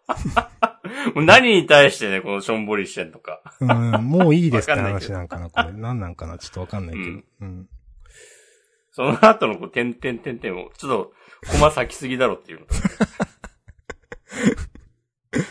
[1.15, 3.43] もう何に対してね、このしょんぼりしてんのか。
[3.61, 3.69] うん、
[4.05, 5.73] もういいですって話なんかな、これ。
[5.73, 7.07] なんなんかな、ちょっとわかんないけど。
[7.07, 7.69] うんうん。
[8.93, 11.13] その後のこう、てんてんてんてんも、ちょっと、
[11.53, 12.67] コマ咲きすぎだろっていう。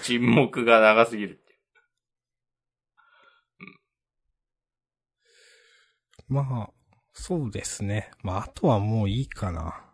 [0.01, 1.59] 沈黙が長すぎるっていう。
[6.27, 6.69] まあ、
[7.13, 8.11] そうですね。
[8.23, 9.84] まあ、あとはもういいかな。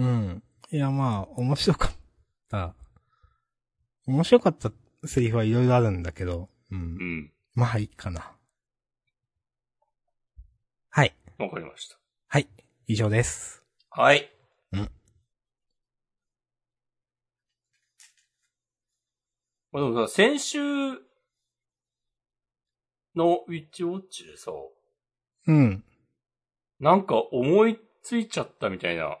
[0.00, 0.42] うん。
[0.70, 1.92] いや、まあ、面白かっ
[2.48, 2.74] た。
[4.06, 4.72] 面白かった
[5.04, 6.74] セリフはいろいろあるんだけど、う。
[6.74, 7.32] うんん。
[7.54, 8.32] まあ、いいかな。
[10.88, 11.14] はい。
[11.38, 11.98] わかりました。
[12.28, 12.48] はい。
[12.86, 13.62] 以上です。
[13.90, 14.30] はい。
[14.72, 14.90] うん
[19.72, 20.58] まあでもさ、先週
[23.14, 24.50] のウィッチウォッチでさ、
[25.46, 25.84] うん。
[26.80, 29.18] なんか思いついちゃったみたいな。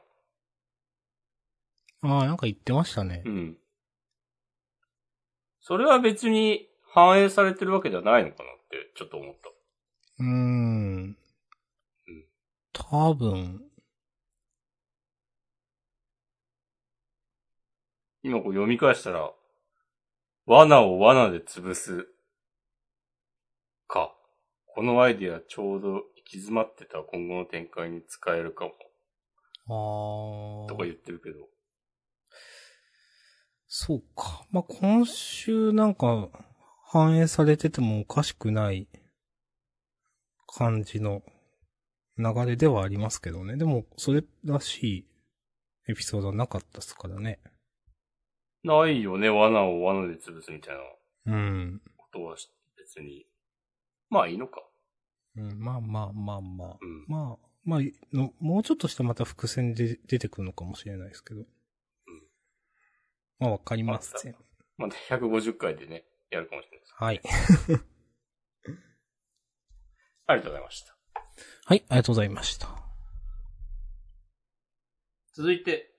[2.02, 3.28] ああ、なんか言ってましたねう。
[3.28, 3.56] ん。
[5.60, 9.50] それは別に反映されてるわけではないのかなってちょっと思った。
[10.18, 11.16] うーん。
[12.72, 13.62] 多分、
[18.22, 19.32] 今こう読み返したら、
[20.46, 22.08] 罠を罠で潰す。
[23.86, 24.14] か。
[24.66, 28.72] このアイディアちょうど行き詰まってた今後の展開に使えるかも。
[29.68, 30.68] ああ。
[30.68, 31.38] とか言ってるけど。
[33.72, 34.44] そうか。
[34.50, 36.28] まあ、今週なんか
[36.88, 38.88] 反映されててもおかしくない
[40.48, 41.22] 感じの
[42.18, 43.56] 流れではありますけどね。
[43.56, 45.06] でも、それらしい
[45.88, 47.38] エピソードはなかったっすからね。
[48.64, 50.74] ないよね、罠を罠で潰すみたい
[51.26, 51.80] なうん。
[51.96, 53.24] ことはし別に。
[54.08, 54.64] まあいいのか。
[55.36, 56.78] うん、まあまあまあまあ。
[56.82, 57.04] うん。
[57.06, 57.80] まあ、まあ、
[58.12, 61.44] のもうちょっとしたまた伏線で出てくるのかもしれないですけど。
[63.40, 64.36] まあわかりません。
[64.76, 66.94] また150回でね、やるかもしれないです。
[66.94, 67.20] はい。
[70.26, 70.96] ありがとうございました。
[71.64, 72.68] はい、ありがとうございました。
[75.32, 75.94] 続いて、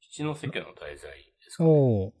[0.00, 1.70] 七の世家の滞在ですかね。
[1.70, 2.12] おー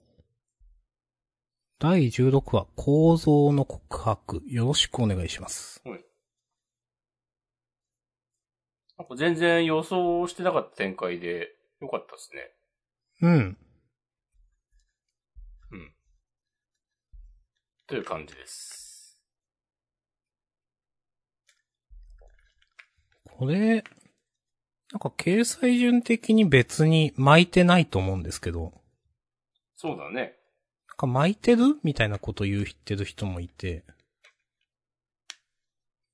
[1.78, 4.42] 第16話、構造の告白。
[4.46, 5.82] よろしくお願いします。
[8.98, 12.50] なんか全然予想してなかった展開で、よかったですね。
[13.20, 13.58] うん。
[15.70, 15.92] うん。
[17.86, 19.20] という感じです。
[23.38, 23.84] これ、
[24.92, 28.72] なんか掲載順的に別に巻いてないと思うんですけど、
[29.74, 30.38] そうだね。
[30.88, 33.84] なんか巻いてるみたいなこと言うってる人もいて、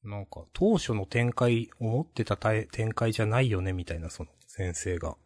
[0.04, 5.16] なんか当初の展開、思ってた展開じゃないよねみたいなその先生が、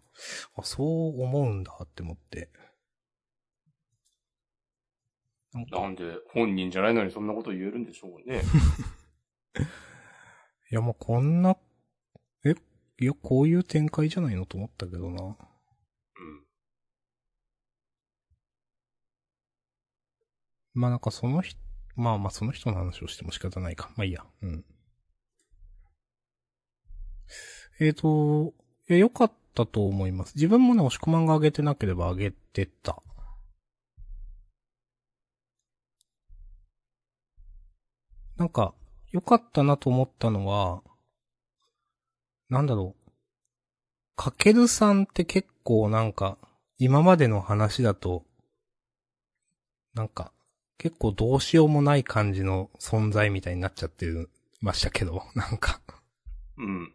[0.57, 2.51] あ、そう思うんだって思って。
[5.53, 8.43] なんかなんで本人じゃないのにそんなこと言えるんでしょうね。
[10.71, 11.57] いやもうこんな、
[12.45, 12.55] え、
[13.01, 15.25] いやこういう展開じゃないのと思ったけどな。
[15.25, 15.37] うん。
[20.75, 21.59] まあなんかその人、
[21.97, 23.91] まあまあその人の話をしても仕方ないか。
[23.97, 24.25] まあいいや。
[24.43, 24.65] うん。
[27.81, 28.55] えーと、
[28.89, 30.35] いや、良かったと思います。
[30.35, 33.03] 自分もね、押し込まんが上げてなければ上げてた。
[38.37, 38.75] なんか、
[39.13, 40.83] 良かったなと思ったのは、
[42.49, 43.13] なんだろう。
[44.15, 46.39] かけるさんって結構なんか、
[46.79, 48.25] 今までの話だと、
[49.95, 50.33] なんか、
[50.79, 54.07] 結構どうしようもない感じの存在みたいになっちゃって
[54.61, 55.81] ましたけど、 なんか。
[56.59, 56.95] うん。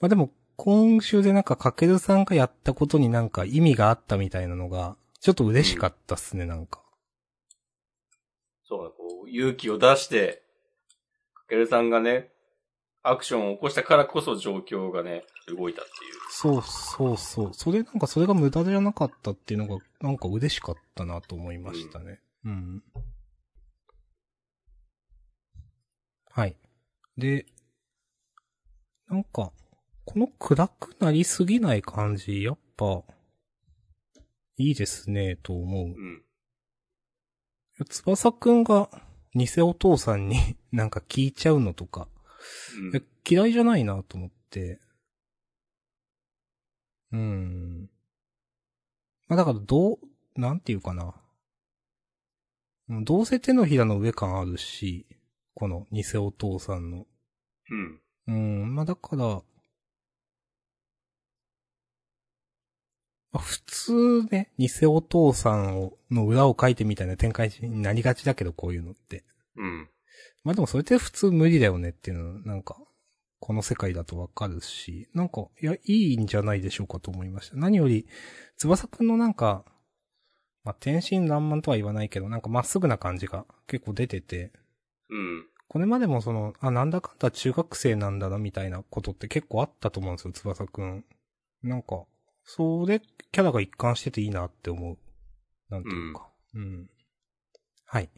[0.00, 6.82] まあでも、今週でなんかかけるさんがやったことになんか意味があったみたいなのが、ちょっと嬉しかったっすね、なんか。
[8.64, 10.42] そうだ、こう、勇気を出して、
[11.34, 12.32] かけるさんがね、
[13.02, 16.14] アクションを起こしたからこそ状況がね、動いたっていう。
[16.30, 17.54] そうそうそう。
[17.54, 22.04] それなんかそれが無駄じゃなかったっていうのが、なんか嬉しかったなと思いましたね。
[22.04, 22.18] うん。
[26.30, 26.56] はい。
[27.16, 27.46] で、
[29.08, 29.52] なんか、
[30.04, 33.02] この暗くなりすぎない感じ、やっぱ、
[34.56, 35.86] いいですね、と思う。
[35.88, 36.22] うん。
[37.88, 38.90] 翼くんが、
[39.34, 42.08] 偽お父さんに なんか聞いちゃうのとか、
[42.76, 44.80] うんえ嫌いじゃないなと思って。
[47.12, 47.90] うーん。
[49.28, 49.98] まあだからどう、
[50.34, 51.21] なんていうかな。
[52.92, 55.06] うんどうせ手のひらの上感あるし、
[55.54, 57.06] この偽お父さんの。
[57.70, 58.00] うん。
[58.28, 59.42] うん、まあだから、ま
[63.34, 69.24] あ普通ね、偽お父さんを、の裏を書いてみたいな展開になりがちだけど、こういうのって。
[69.56, 69.88] うん。
[70.44, 72.76] まあでもそれって普通無理だよねっていうのは、なんか、
[73.40, 77.56] この世界だとわかるし、なんか、いや、いいんじゃないでしょうかと思いました。
[77.56, 78.06] 何より、
[78.56, 79.64] 翼くんのなんか、
[80.64, 84.52] まあ、天真爛漫とは言わないけど、なんかまっすぐな感じが結構出てて、
[85.10, 85.46] うん。
[85.68, 91.04] これまでもその、あ、なんだかんだ中学生なんだなみたいなことって結構あったと思うんですよ、翼くん。
[91.62, 92.04] なんか、
[92.44, 94.98] それ、キャラが一貫してていいなって思う。
[95.70, 96.28] なんていうか。
[96.54, 96.90] うん。
[97.86, 98.10] はい。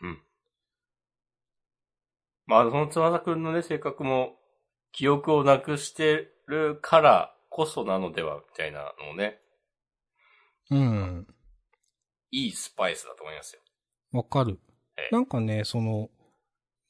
[0.00, 0.22] うん。
[2.46, 4.36] まあ、その翼くんのね、性格も、
[4.92, 9.38] 記憶をなくしてるからこそなのでは、みたいなのをね、
[10.72, 11.26] うん。
[12.32, 13.60] いいスパイスだと思いますよ。
[14.10, 14.58] わかる
[14.96, 15.08] え。
[15.12, 16.10] なんかね、その、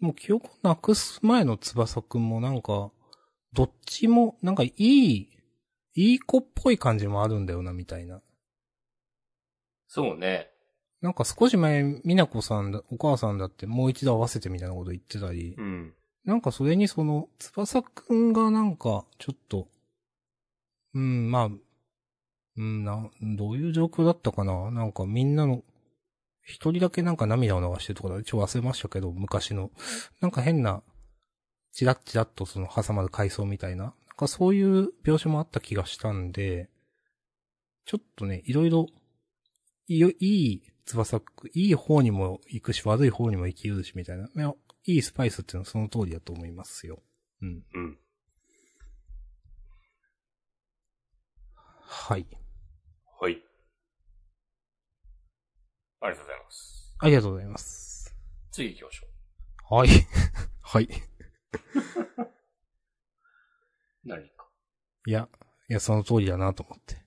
[0.01, 2.91] もう記憶をなくす前の翼くんもなんか、
[3.53, 5.29] どっちも、なんかいい、
[5.97, 8.23] いい子っぽい感じもあるんだよな、みたいな。
[9.87, 10.49] そうね。
[11.03, 15.95] なんか少し前、みなこさんだ、お母さんだってもう一度合わせてみたいなこと言ってたり、うん。
[16.25, 19.69] なんかそれにその、翼くんがなんか、ちょっと、
[20.95, 21.49] うん、まあ、
[22.57, 24.71] うん、な、どういう状況だったかな？
[24.71, 25.63] なんかみんなの、
[26.43, 29.71] 一人だけなんか涙を流してるとかだ、ちょ忘れましたけど、昔の。
[30.21, 30.83] なんか変な、
[31.73, 33.85] チラッチラッとその挟まる階層みたいな。
[33.85, 36.71] なんかそういう描写もあった気がしたんで、
[37.87, 38.87] ちょっとね、いろいろ、
[39.89, 41.21] いい、い翼、
[41.55, 44.27] いい方にも行くし、悪い方にも行きうるし、みたいな。
[44.27, 44.55] いや
[44.87, 47.03] いいスパイスっていうのはその通りだと思いますよ。
[47.43, 47.63] うん。
[47.75, 47.99] うん。
[51.97, 52.27] はい。
[53.21, 53.41] はい。
[56.01, 56.97] ありがとうございます。
[56.99, 58.15] ありがとうございます。
[58.51, 59.89] 次行きましょはい。
[60.61, 60.85] はい。
[60.85, 60.89] う。
[64.05, 64.49] 何か。
[65.07, 65.29] いや、
[65.71, 67.03] いや、その通りだなと思って。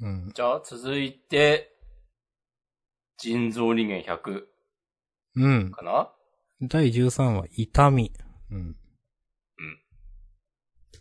[0.00, 0.32] うん。
[0.34, 1.76] じゃあ、続いて、
[3.18, 4.46] 人造人間100
[5.36, 5.70] うん。
[5.70, 6.10] かな？
[6.62, 8.12] 第13話、痛み。
[8.50, 8.76] うん。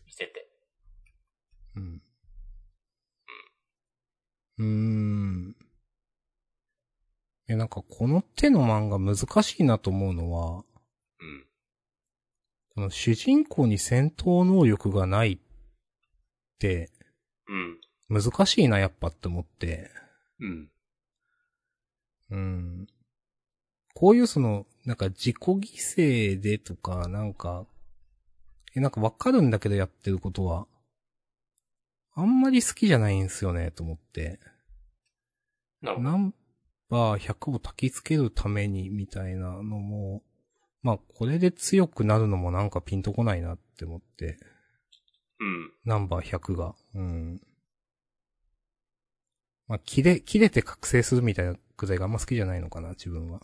[0.06, 0.52] 見せて。
[1.76, 2.04] うん。
[4.60, 5.56] うーん。
[7.48, 11.46] いや、なんかこの手の漫画難しいなと思うのは、うん。
[12.76, 15.40] この主人公に戦闘能力がないっ
[16.60, 16.92] て、
[17.48, 17.56] う
[18.18, 18.22] ん。
[18.22, 19.90] 難しいな、やっぱって思って。
[20.40, 20.72] うん。
[22.32, 22.88] うん。
[23.96, 25.62] こういうその、なんか自己犠
[26.36, 27.66] 牲でとか、なんか、
[28.76, 30.68] え、なんかわかるんだけどやってることは、
[32.20, 34.40] あんまり好きじゃないんですよね、と思って。
[35.82, 36.10] なるほど。
[36.10, 36.34] ナン
[36.90, 40.22] バー100を焚きつけるために、みたいなのも、
[40.82, 44.38] まあ、これで強くなるのもなんかピンとこないなって思って。
[45.40, 45.72] うん。
[45.86, 46.76] ナンバー100が。
[46.94, 47.42] うん。
[49.68, 53.42] まあ、切れ、切れて覚醒するみたいなくらいがあんま好きじゃないのかな、自分は。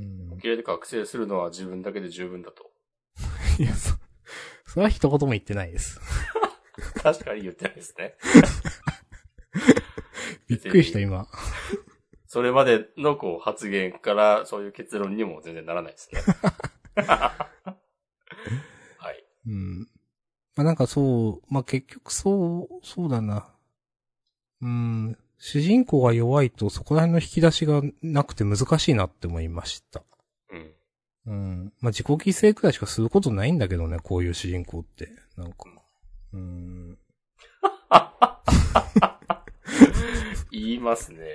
[0.00, 0.02] う
[0.34, 0.38] ん。
[0.40, 2.72] 切れて覚醒するのは自分だけで十分だと。
[3.62, 3.94] いや、そ、
[4.66, 6.00] それは一言も言ってないです。
[7.02, 8.14] 確かに言ってないですね。
[10.48, 11.26] びっくりした、今。
[12.26, 16.20] それまでのこう発言からそういう結論にも全然ならないですね。
[17.02, 17.46] は
[19.10, 19.24] い。
[19.46, 19.88] うん。
[20.56, 23.48] まあ、なんかそう、まあ、結局そう、そうだな。
[24.60, 25.18] うん。
[25.38, 30.02] 主人公が弱いとそこら辺の引き出しがなくて難しいなって思いました。
[30.50, 30.74] うん。
[31.26, 31.72] うん。
[31.80, 35.10] まあ、自己犠牲くらいしかすることないんだけどね、こういう主人公って。
[35.36, 35.75] なんか。
[36.36, 36.98] うん。
[40.52, 41.34] 言いますね。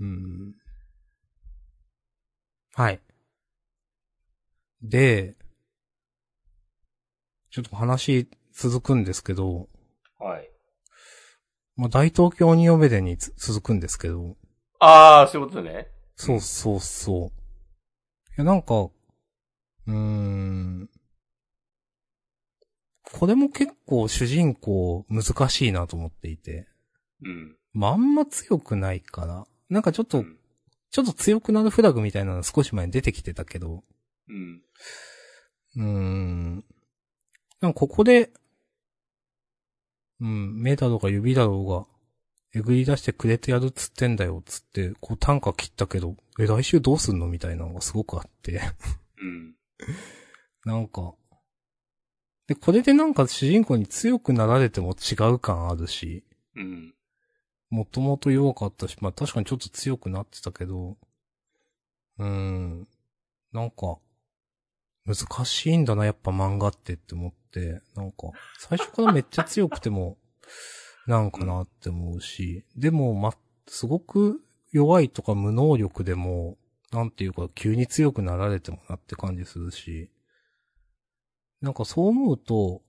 [0.00, 0.54] うん。
[2.74, 3.00] はい。
[4.82, 5.34] で、
[7.50, 9.68] ちょっと話続くんですけど、
[10.18, 10.48] はい。
[11.74, 14.36] まあ、大東京に呼べでにつ続くんですけど、
[14.78, 15.88] ああ、そういうことね。
[16.16, 17.28] そうそうそう。
[17.28, 17.30] い
[18.36, 20.90] や、なんか、うーん。
[23.12, 26.66] これも結構主人公難しいなと思っていて。
[27.22, 27.56] うん。
[27.72, 29.46] まあ、あんま強くないから。
[29.68, 30.36] なんかちょっと、うん
[30.96, 33.84] ちょっと強くなるフラグみたいなの少し前に出てきてたけど。
[34.28, 34.62] うん。
[35.76, 36.64] うーん。
[37.60, 38.30] なんかここで、
[40.20, 41.86] うん、目だろうが指だろうが、
[42.54, 48.62] えぐり出してくれてやるっつってんだよ、つって、こう単価切ったけど、え、来週どうすんのみたいなのがすごくあって。
[49.20, 49.54] うん。
[50.64, 51.14] なんか。
[52.46, 56.24] で、これでなんか主人公に強くなられても違う感あるし、
[56.54, 56.94] うん。
[57.70, 60.96] もともと弱かったし、まあ確かにちょっと強くなってたけど、
[62.18, 62.88] うーん。
[63.52, 63.98] なんか、
[65.06, 70.18] 難しいんだな、やっぱ漫画ってって思って、なんか、最初からめっちゃ強くても、
[71.06, 73.32] なんかなって思うし、でも、ま、
[73.68, 74.42] すごく
[74.72, 76.58] 弱いとか無能力でも、
[76.92, 80.10] なんていうか、急に強くなられてもなって感じするし、
[81.60, 82.82] なんかそう思うと、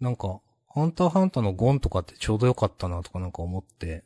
[0.00, 4.04] なんか、ハンターハンターのゴンとかってちょうどよかったなとかなんか思って、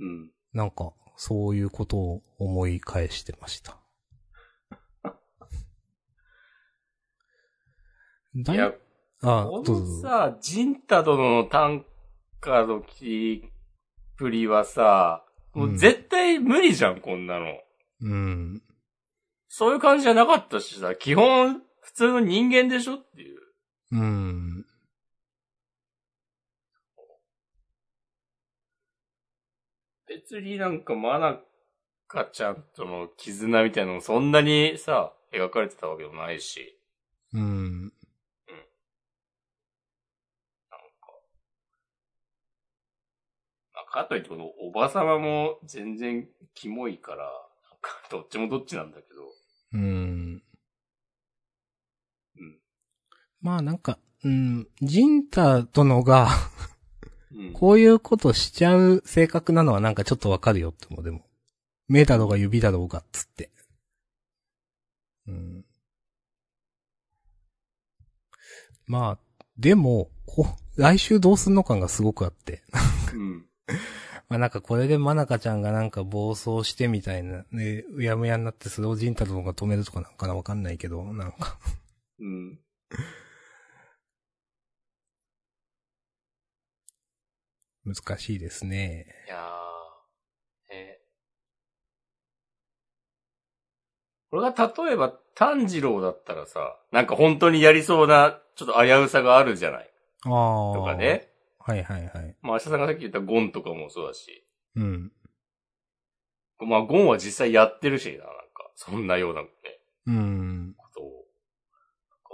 [0.00, 0.30] うん。
[0.52, 3.78] なんか、そういうことを思い返してました。
[8.36, 8.72] だいや、
[9.22, 11.84] あ、こどさ、ジンタ殿の短
[12.40, 13.52] 歌の切り
[14.16, 15.24] プリはさ、
[15.54, 17.46] もう絶対無理じゃん、こんなの。
[18.00, 18.62] うん。
[19.48, 23.40] そういう感じじゃなかったしさ、基本、普通の人間でしょっていう。
[23.92, 24.66] うん。
[30.06, 31.40] 別になんか、マナ
[32.06, 36.78] カちゃんとの絆みたいなのもそんなにさ、描かれてたわけでもないし。
[37.32, 37.84] うん。
[37.86, 37.90] ま
[43.88, 47.30] あかといってこのおばさまも全然キモいから、なん
[47.80, 49.22] かどっちもどっちなんだけど。
[49.72, 49.80] うん。
[49.80, 49.84] う
[50.36, 50.37] ん。
[53.40, 56.28] まあなんか、うん、ジンタ殿が、
[57.32, 57.52] うん。
[57.52, 61.24] こういうことしちゃう性格なのはなんかちょっとわかるよっても、でも。
[61.86, 63.50] 目だろうが指だろうが、つって。
[65.26, 65.64] うん。
[68.86, 72.62] まあ、でも、こ、来週どうすんの感がすごくあって。
[73.14, 73.46] うん。
[74.28, 81.58] まあなんかこれでまなかちゃんがなんか暴走してみたいな、ね、うやむやになってそれをジンタ殿が止めるとかなんかなわかんないけど、なんか。
[82.20, 82.58] うん。
[87.94, 89.06] 難しいですね。
[89.26, 91.00] いやー、え
[94.30, 99.90] これが例えば炭治郎だったらさ、なんか本当にやりそうな、ちょっと危うさがあるじゃない
[100.24, 100.74] ああ。
[100.74, 100.94] とか。
[100.96, 101.28] ね。
[101.60, 102.36] はいはいはい。
[102.42, 104.44] まあ、明日さんがさっき言ったゴンとかもそうだし。
[104.76, 105.12] うん。
[106.60, 109.48] まあ、ゴンは実際やってるしな、なんか、そんなようなね、
[110.06, 110.74] うん。
[110.76, 111.24] ことを。
[112.08, 112.30] なんか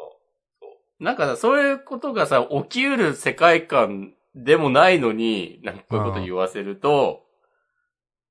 [0.61, 7.25] そうなんかさ、そういうことがさ、起きうる世界観でもないのに、なんかこういうこと言わせると、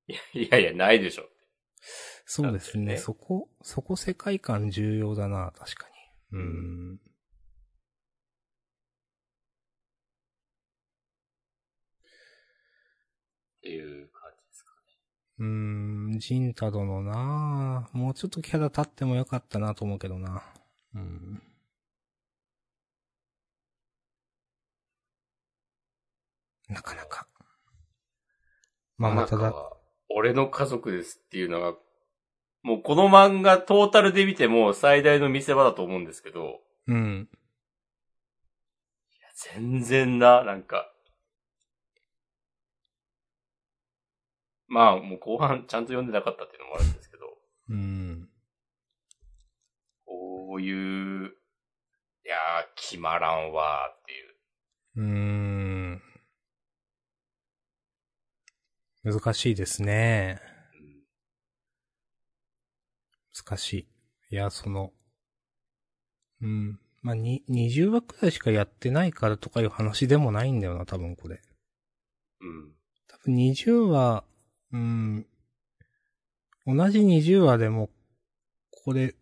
[0.06, 1.24] いやいやないでしょ。
[2.26, 2.94] そうですね。
[2.94, 5.86] ねそこ、そこ世界観重要だな、確か
[6.32, 6.38] に。
[6.38, 6.94] うん。
[6.94, 6.98] っ
[13.62, 14.70] ていう感じですか
[15.38, 20.42] うーん、ジンタ殿なもうちょっとキャラ立ってもよかったなと思うけどな。
[20.94, 21.42] うん。
[26.68, 27.26] なかなか。
[28.96, 29.52] まあまあ、ただ、
[30.08, 31.74] 俺の家族ですっていうのが、
[32.62, 37.28] もうこの漫画トータルで見ても最大の見せ場だと思うんですけど、うん。
[39.34, 40.90] 全然な、なんか。
[44.66, 47.24] まあ、もう後半ちゃんと読んでなかったっていうのもあるんですけど、
[47.70, 48.28] うん。
[50.06, 54.34] こういう、いやー、決まらんわーっていう。
[54.96, 55.43] うーん。
[59.04, 60.40] 難しいですね。
[63.34, 63.88] 難しい。
[64.30, 64.92] いや、その、
[66.40, 66.80] うん。
[67.02, 71.42] まあ、に、20話くらいしかやってないからとかいう話でもないんだよな、多分これ。
[72.40, 72.72] うん。
[73.06, 74.24] 多分20話、
[74.72, 75.26] うん。
[76.66, 77.90] 同じ20話でも、
[78.70, 79.14] これ、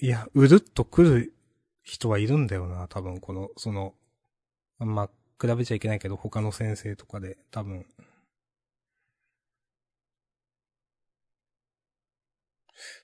[0.00, 1.34] いや、うるっと来る
[1.82, 3.94] 人はいるんだよな、多分この、その、
[4.78, 7.84] まあ、比べちゃいけないけど、他の先生とかで、多分。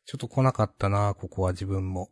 [0.05, 2.09] ちょっと来なかったな、ここは自分も。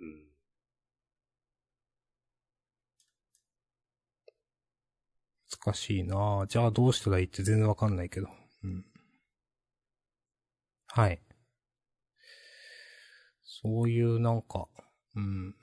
[0.00, 0.24] うん。
[5.64, 8.28] 難しいなじゃあどうしたらいいって全然わかんないけど。
[8.62, 8.84] うん。
[10.88, 11.20] はい。
[13.44, 14.66] そういうなんか、
[15.14, 15.54] うん。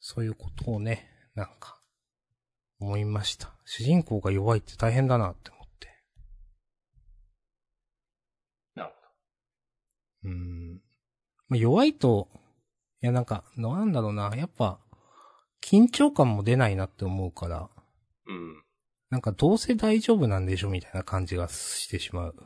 [0.00, 1.81] そういうことをね、なんか、
[2.82, 3.54] 思いました。
[3.64, 5.88] 主人公が弱いって大変だなって思って。
[8.74, 8.92] なる
[10.22, 10.80] ほうん。
[11.48, 12.28] まあ、弱いと、
[13.02, 14.80] いやなんか、なんだろうな、やっぱ、
[15.62, 17.70] 緊張感も出ないなって思うから、
[18.26, 18.32] ど。
[18.32, 18.64] うん。
[19.10, 22.36] なんかどうせ大丈夫なんでしょみたいな感じがしてしまう。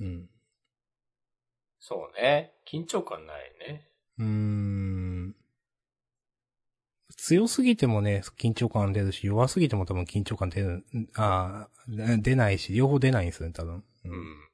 [0.00, 0.06] うん。
[0.06, 0.28] うん。
[1.78, 2.52] そうね。
[2.70, 3.91] 緊張感ないね。
[4.18, 5.36] うーん。
[7.16, 10.84] 強すぎてもね、緊張感出るし、弱すぎても多分緊張感出る、
[11.14, 13.76] ああ、出ないし、両方出ないんですよね、多分。
[13.76, 14.48] ううん。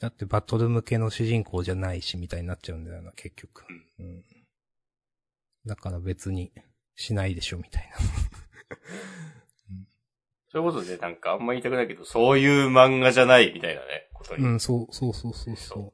[0.00, 3.64] だってバトル向けの主人公じゃないし、みたいになっちゃうんだよな、結局。
[3.98, 4.24] うん。
[5.66, 6.52] だから別に、
[6.96, 7.96] しないでしょ、みたいな。
[10.50, 15.92] そういうことで、なんかあんま言いたくないけど、そういう漫画じゃないみたいなね、ことになうん、そう、そうそうそうそう。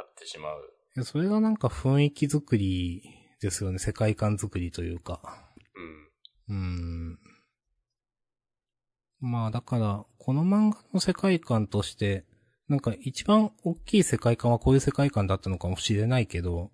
[0.00, 0.71] ってしまう。
[0.94, 3.02] いやそれがなんか雰囲気作り
[3.40, 3.78] ですよね。
[3.78, 5.20] 世界観作りというか。
[6.48, 6.56] うん。
[6.56, 6.64] うー
[7.14, 7.18] ん。
[9.20, 12.26] まあだから、この漫画の世界観として、
[12.68, 16.70] なんか一番大きい世界観はこういう世界観だったのかもしれないけど、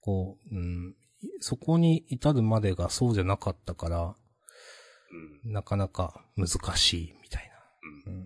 [0.00, 0.94] こう、うん、
[1.40, 4.14] そこに至るまでがそうじゃなかったから、
[5.44, 5.52] うん。
[5.52, 7.52] なかなか難しいみたい
[8.06, 8.12] な。
[8.12, 8.23] うん。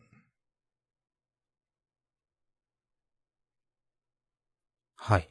[5.09, 5.29] はい。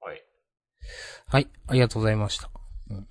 [0.00, 0.24] はい。
[1.28, 2.50] はい、ありがとうございました。
[2.90, 3.06] うん。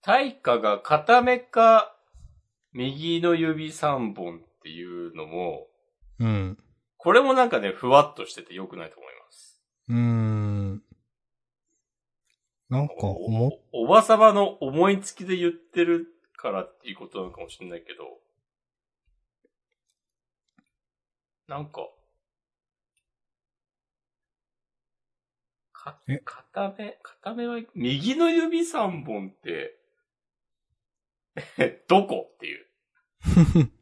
[0.00, 1.94] 対価が片目か、
[2.72, 5.68] 右の指3本っていうのも、
[6.18, 6.58] うん。
[6.96, 9.62] これもなんかね、ふわっとしてて良くないと思います。
[9.88, 10.82] うーん。
[12.70, 16.11] なんか、おおばさまの思いつきで言ってる
[16.42, 18.18] からっていうことなのかもしれないけど、
[21.46, 21.88] なんか、
[25.72, 29.78] かえ、片目、片目は、右の指3本って、
[31.58, 32.66] え、どこっていう。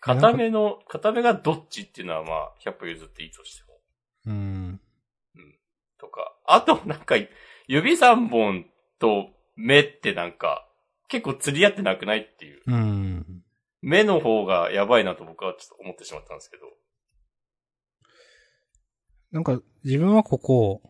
[0.00, 3.80] 片目の、片目がどっちっていうのはまあ、100歩譲っていいとしても。
[4.26, 4.80] うん。
[5.98, 6.36] とか。
[6.44, 7.14] あと、なんか、
[7.68, 8.64] 指3本
[8.98, 10.66] と目ってなんか、
[11.08, 12.62] 結構釣り合ってなくないっていう。
[12.66, 13.42] うん。
[13.82, 16.62] 目の方がやばいなと僕はちょっと思ってしまったんですけど。
[19.30, 20.82] なんか、自分はここ、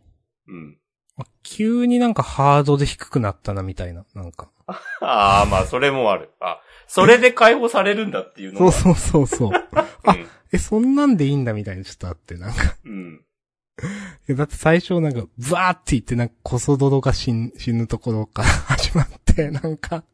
[0.47, 0.79] うん。
[1.21, 4.51] あ急になんかハードで低くなったなみたいな、なんか。
[5.01, 6.31] ああ、まあ、それもある。
[6.39, 8.71] あ、それで解放されるんだっていうのが。
[8.71, 9.51] そうそうそうそう。
[9.51, 10.29] うん。
[10.53, 12.77] え、そんなんでいいんだみたいなちょっとあって、なんか。
[12.85, 13.25] うん。
[14.29, 20.05] いやだって最初なんか、ブワーって言ってなんか、コソ泥が死ん死ぬところから始まって、 なんか、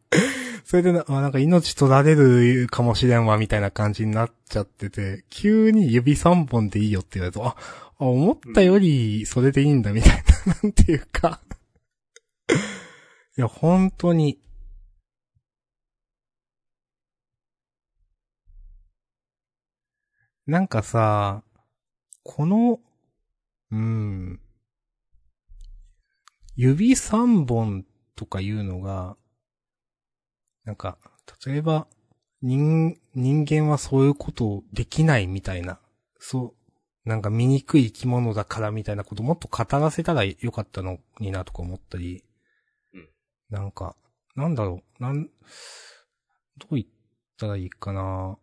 [0.65, 7.57] それでな、あなんか命取られるかもしれんわ、みたいな感じになっちゃってて、急に指3本でいいよって言われると、あ、
[7.99, 11.41] あ思ったよりそれでいいんだ、みたいな、 なんていうか。
[13.37, 14.39] いや、本当に、
[20.47, 21.43] なんかさ、
[22.23, 22.81] この、
[23.71, 24.41] うん。
[26.57, 27.85] 指3本
[28.17, 29.17] とかいうのが、
[30.65, 30.99] なんか、
[31.47, 31.87] 例えば、
[32.43, 35.81] 人、人間はそういうことをできないみたいな、
[36.19, 36.55] そ
[37.05, 42.25] う、なんか醜い生き物だからみたいなこともっと語らせたらよかったのになとか思ったり、
[42.95, 43.09] うん
[43.51, 43.95] なんか、
[44.37, 45.31] なんだろう、なん、ど
[46.71, 46.87] う言っ
[47.39, 48.39] たらいいかな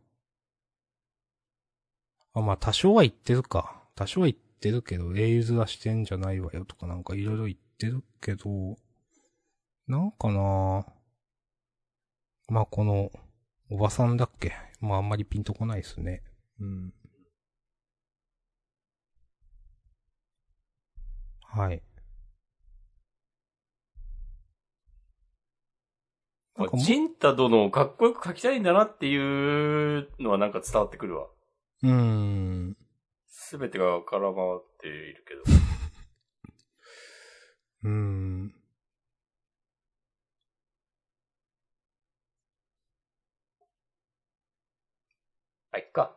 [2.34, 3.84] あ、まあ多少は言ってるか。
[3.96, 8.76] 多少は言ってるけど、英雄面してんじゃないわよとかなんかいろいろ言ってるけど、
[9.88, 10.86] なんかな
[12.50, 13.10] まあこの、
[13.70, 14.52] おばさんだっけ？
[14.82, 16.22] まああんまりピンとこないですね。
[16.60, 16.94] うん。
[21.44, 21.82] はい。
[26.58, 31.28] なんかもチンタ殿をかっこよく描きたいんだなっていうのはなんか伝わってくるわ。
[31.84, 32.78] うーん。
[33.52, 35.44] すべてが絡まっているけど。
[37.84, 38.56] うーん。
[45.72, 46.16] あ、いっか。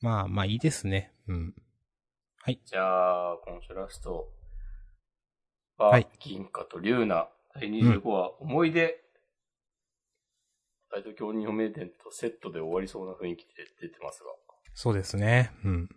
[0.00, 1.12] まあまあいいですね。
[1.26, 1.56] うん。
[2.64, 4.32] じゃあ、今週ラスト
[5.76, 9.04] は、はい銀貨と龍ナ、第25話、思い出、
[10.88, 14.30] 大東京日本名店とセットで終わりそうな雰囲気で出てますが。
[14.82, 15.50] そうですね。
[15.62, 15.88] うん。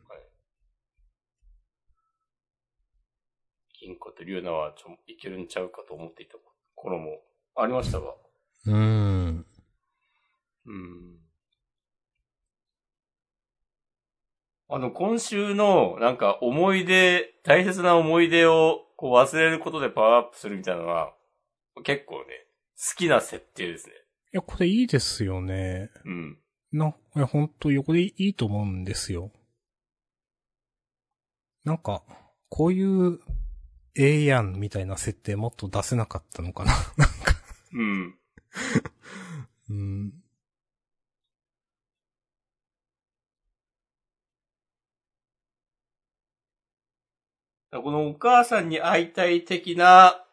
[3.79, 6.33] 銀貨と龍ナはちょ、いけるんちゃうかと思っていた
[6.75, 7.21] 頃も
[7.55, 8.13] ありましたが。
[8.65, 9.45] うーん。
[10.65, 11.17] うん。
[14.67, 21.13] あの、今週の、なんか、思い出、大切な思い出を、こう、忘れることでパワーアップするみたいなのは、
[21.85, 22.25] 結構ね、
[22.77, 23.93] 好きな設定ですね。
[23.93, 23.97] い
[24.33, 25.89] や、これいいですよね。
[26.03, 26.42] うん。
[26.73, 29.31] な、いや、ほんと横でいいと思うんですよ。
[31.63, 32.03] なんか、
[32.49, 33.19] こういう、
[33.95, 36.73] ええやんみたいな設定もっと出せなかったのかな。
[36.97, 37.35] なんか、
[37.73, 38.19] うん。
[39.69, 40.13] うん。
[47.71, 50.25] このお母さんに会いたい的な、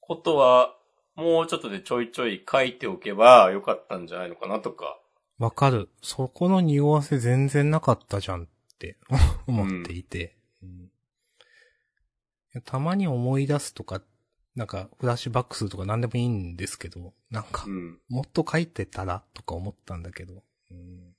[0.00, 0.76] ことは、
[1.16, 4.98] もうちょっとでちょいちょい書いておけばよかったんじゃないのかなとか。
[5.38, 5.88] わかる。
[6.02, 8.46] そこの匂わせ全然なかったじゃんっ
[8.78, 8.98] て
[9.46, 10.90] 思っていて、うん
[12.64, 14.00] たまに思い出すとか、
[14.54, 17.98] なんかフラッシュバックするとか何でもいいんですけど、なんかう、ん。
[18.08, 20.44] もっと書いてたらとか思ったんだけど。
[20.70, 21.16] うん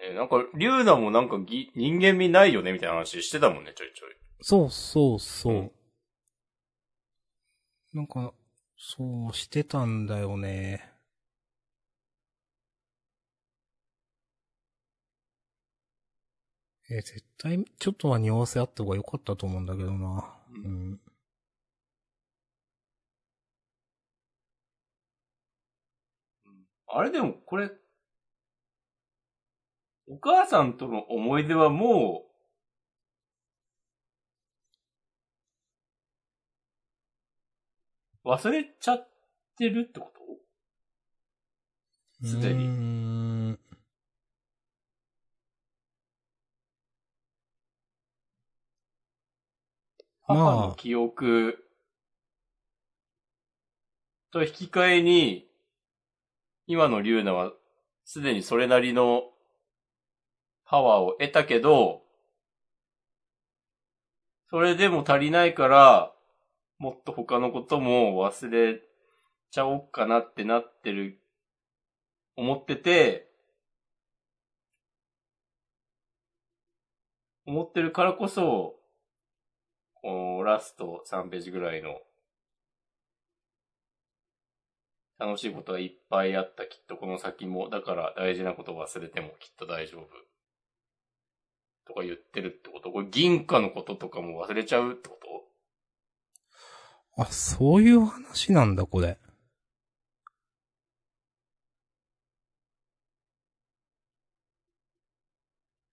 [0.00, 4.16] えーなんか、リュウナもなんかぎ人間味ないよねみたいな話してたもんね、ちょいちょい。
[4.40, 5.54] そうそうそう。
[5.54, 5.70] うん
[7.94, 8.34] なんか、
[8.76, 10.92] そうしてたんだよね。
[16.88, 20.34] えー絶対、ちょっとは匂わせあった方が良かったと思うんだけどな。
[20.64, 21.00] ううん。
[26.86, 27.70] あれでもこれ、
[30.06, 32.24] お母さんとの思い出はも
[38.24, 39.08] 忘れちゃっ
[39.58, 40.10] てるってこ
[42.22, 42.26] と？
[42.26, 42.64] すでに。
[42.64, 43.58] うーん。
[50.26, 50.36] まあ。
[50.36, 51.62] 母の記憶
[54.32, 55.46] と引き換えに、
[56.66, 57.52] 今のリュウナは
[58.06, 59.24] すでにそれなりの
[60.64, 62.00] パワーを得たけど、
[64.48, 66.13] それでも足りないから、
[66.78, 68.80] もっと他のことも忘れ
[69.50, 71.20] ちゃおうかなってなってる、
[72.36, 73.28] 思ってて、
[77.46, 78.76] 思ってるからこそ、
[79.94, 82.00] このラスト3ページぐらいの、
[85.18, 87.70] 楽しいことがいっぱいあった、きっとこの先も。
[87.70, 90.34] だから大事なこと忘れてもきっと大丈夫。
[91.86, 95.23] とか言ってるってことこれ銀貨のこととかも忘れちゃうってこと
[97.16, 99.08] あ、そういう話なんだ、これ。
[99.10, 99.16] っ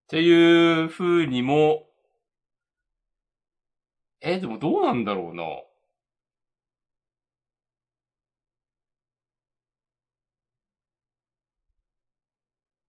[0.07, 1.87] ていう風にも、
[4.19, 5.43] え、でもどうなんだろうな。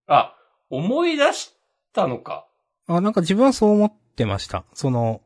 [0.07, 0.37] あ、
[0.69, 1.55] 思い出し
[1.93, 2.47] たのか。
[2.87, 4.65] あ、なんか自分はそう思ってました。
[4.75, 5.23] その、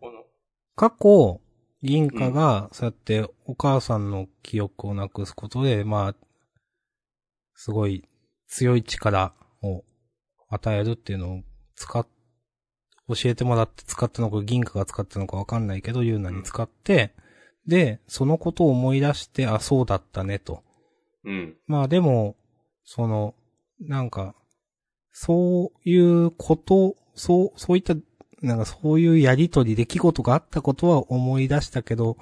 [0.75, 1.41] 過去、
[1.83, 6.15] 銀貨が、そうやってお母さんの記憶をなくすことで、まあ、
[7.55, 8.09] すごい
[8.49, 9.85] 強い力を
[10.49, 11.43] 与えるっていうのを
[11.75, 12.07] 使っ、
[13.09, 17.15] 教えてもらって使ったのか、銀貨が使ったのかわかんないけど、ユーナに使って、
[17.67, 20.63] で、そのことを思い出して、あ、そうだったね、と。
[21.25, 21.57] うん。
[21.67, 22.37] まあでも、
[22.85, 23.35] その、
[23.81, 24.35] なんか、
[25.13, 27.95] そういうこと、そう、そういった、
[28.43, 32.19] なんかそういうやりとり、出来事があったことは思い出したけど、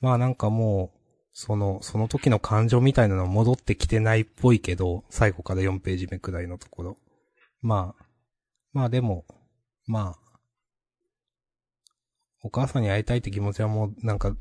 [0.00, 0.98] まあなんかもう、
[1.32, 6.96] その、その時の感情みたいなのは戻ってきてないっぽいけど、最後から4ページ目くらいのところ。
[7.60, 8.04] まあ、
[8.72, 9.24] まあでも、
[9.86, 10.26] まあ、
[12.42, 14.34] お母さんに会いたいって気持ちはもう、なんか、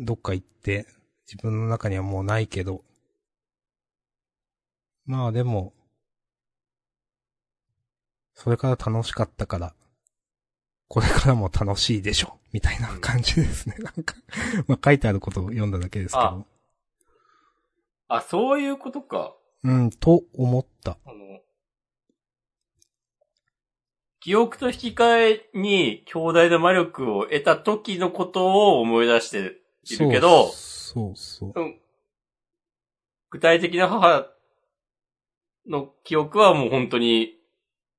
[0.00, 0.86] どっか行って、
[1.26, 2.84] 自分の中にはもうないけど、
[5.06, 5.72] まあでも、
[8.34, 9.74] それから楽しかったから、
[10.88, 13.76] これからも楽しいでしょ、みたいな感じですね。
[13.82, 14.14] なんか、
[14.68, 16.46] まあ書いてあることを読んだだけですけあど。
[18.08, 19.34] あ、そういうことか。
[19.64, 20.98] うん、と思った。
[21.04, 21.40] あの、
[24.20, 29.42] 記憶と引き換えに強大な魔力を得た時のことを思い出してい
[29.98, 31.52] るけど、そうそう。
[31.54, 31.80] うん
[33.30, 34.26] 具体的な母
[35.68, 37.34] の記憶はもう本当に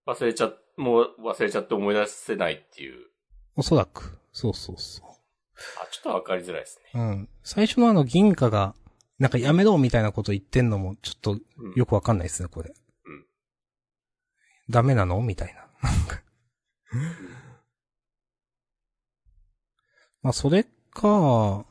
[0.07, 3.07] 忘れちゃ、もう忘れちゃって思い出せないっていう。
[3.55, 4.19] おそらく。
[4.31, 6.97] そうそうそあ、ちょっとわかりづらいですう。
[6.97, 7.03] ね。
[7.03, 7.29] うん。
[7.43, 8.75] 最初のあの銀貨が、
[9.17, 12.69] なんかやめろみたいなこと言ってんのも、ちょっとうんよくわかんないですね、これ。
[12.69, 13.25] うん
[14.69, 15.21] ダメなの？
[15.21, 15.61] みたいな。
[15.89, 16.21] なんか
[20.21, 21.65] まあ、それか、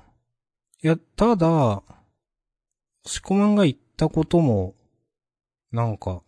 [0.83, 1.83] いや、ただ、
[3.05, 4.75] しこまんが言ったことも、
[5.73, 6.23] なんか、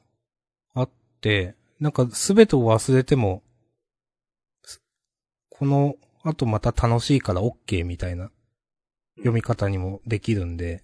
[0.74, 0.90] あっ
[1.22, 3.42] て、なんかすべてを忘れても、
[4.62, 4.82] す
[5.48, 8.30] この後また楽しいから OK みたいな
[9.18, 10.82] 読み方にもできるんで、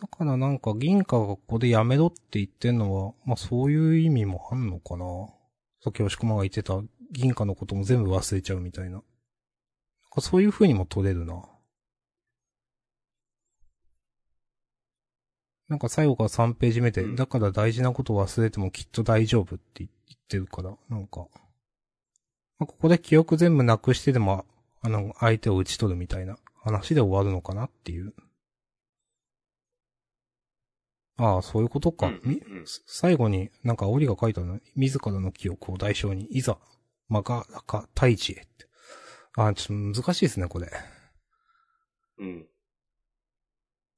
[0.00, 5.04] だからなんか銀貨がここでやめろって言ってんのは、まあそういう意味もあんのかな。
[5.82, 6.80] さっき押し込まが言ってた
[7.12, 8.90] 銀貨のことも全部忘れちゃうみたいな。
[8.90, 9.02] なん
[10.12, 11.42] かそういう風にも取れるな。
[15.68, 21.26] なんか最後から3ページ目で、うんだから大事なことを忘れてもきっと大丈夫って言ってるから、なんか。
[22.58, 24.44] まあ、ここで記憶全部なくしてでも
[24.84, 28.12] あの、相手を打ち取るみたいな話で終わるのかなっていう。
[31.16, 32.08] ああ、そういうことか。
[32.08, 36.58] うんみうん最後になんか煽りが書いたの、自らの記憶を代償に、いざ、
[37.08, 38.66] まがらか、大地へって。
[39.36, 40.68] ああ、ちょっと難しいですね、これ。
[42.18, 42.46] うん。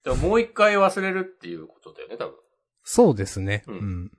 [0.04, 2.34] だからもう一回忘れるっていうことだよね、多分。
[2.82, 3.64] そうですね。
[3.66, 4.10] ううんん。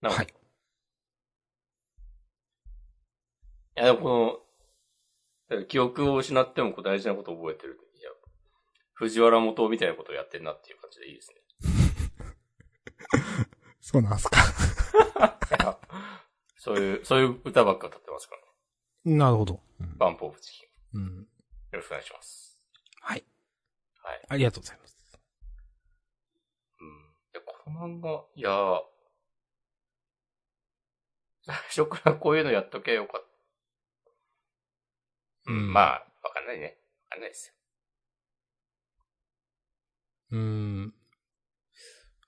[0.00, 0.14] なるほど。
[0.16, 0.26] はい
[3.76, 3.80] い。
[3.80, 4.44] や、でもこ
[5.50, 7.78] の、記憶を失ってもこう大事なことを覚えてる。
[7.98, 8.10] いや、
[8.94, 11.42] 藤原元みたいなことをやってんなっていう感じでいいですね。
[13.80, 14.38] そうなんす か。
[16.56, 18.40] そういう、そういう歌ばっか歌ってますから
[19.12, 19.16] ね。
[19.18, 19.60] なるほど。
[19.92, 20.66] うんバンプオブチキ
[20.98, 21.00] ン。
[21.00, 21.18] うん。
[21.18, 21.24] よ
[21.72, 22.58] ろしくお願いします。
[23.00, 23.24] はい。
[24.02, 24.22] はい。
[24.28, 24.96] ありがとうございます。
[26.80, 26.88] うん。
[26.88, 26.90] い
[27.34, 28.82] や、この漫画、いや
[31.46, 33.22] 最初からこういうのやっとけばよかっ
[35.46, 35.52] た。
[35.52, 36.78] うん、うんまあ、わかんないね。
[37.10, 37.54] わかんないですよ。
[40.32, 40.94] うーん。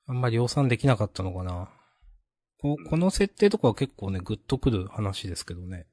[0.08, 1.70] あんまり量産できなかったのかな。
[2.58, 5.86] ここの設定とかは結構ね、グッとくる話ですけどね。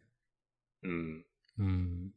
[0.83, 1.25] うん。
[1.57, 2.13] うん。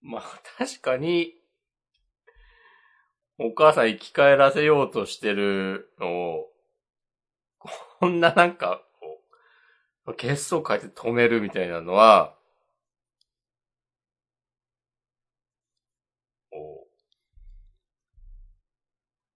[0.00, 0.22] まあ、
[0.58, 1.34] 確かに、
[3.38, 6.52] お母さん生き返らせようとしてるのを、
[8.00, 9.20] こんななんか、こ
[10.06, 12.34] う、血相変えて止めるみたいなのは、
[16.50, 16.58] こ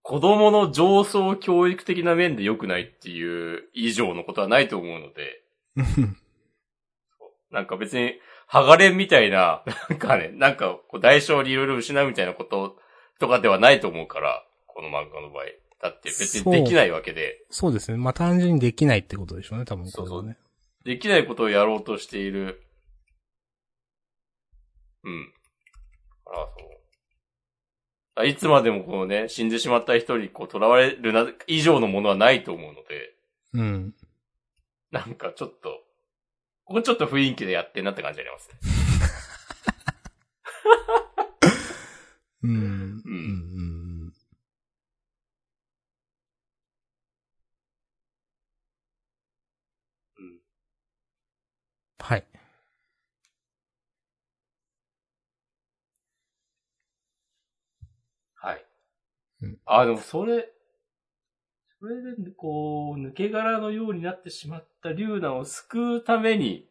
[0.11, 5.41] 子供の上層教育的な面で良くないっていう以上のことはないと思うので、
[7.49, 12.77] なんか別に、剥がれんみたいな、 なんかね、なんか、こう、代償にいろいろ失うみたいなこと
[13.21, 15.45] とかではないと思うから、この漫画の場合。
[15.81, 17.97] だって別にできないわけで、そうですね。
[17.97, 20.37] まあ、単純にできないってことでしょうね、多分これはね。
[20.83, 22.61] できないことをやろうとしている。
[25.05, 25.33] うん。
[26.25, 26.80] あら、そう。
[28.15, 33.15] あいつまでもこのね、死んでしまった人にこう、囚われるな、以上のものはないと思うので、
[33.53, 33.93] うん。
[34.91, 35.81] なんかちょっと、
[36.65, 38.59] ここちょっと雰囲気でやってんなって感じありますね。
[42.43, 44.13] う んうん。
[50.17, 50.39] うん。
[51.99, 52.25] はい。
[58.35, 58.65] はい。
[59.41, 60.51] うんあ、でもそれ、
[61.79, 66.67] それで、こう、抜け殻のようになってしまった竜ナを救うために、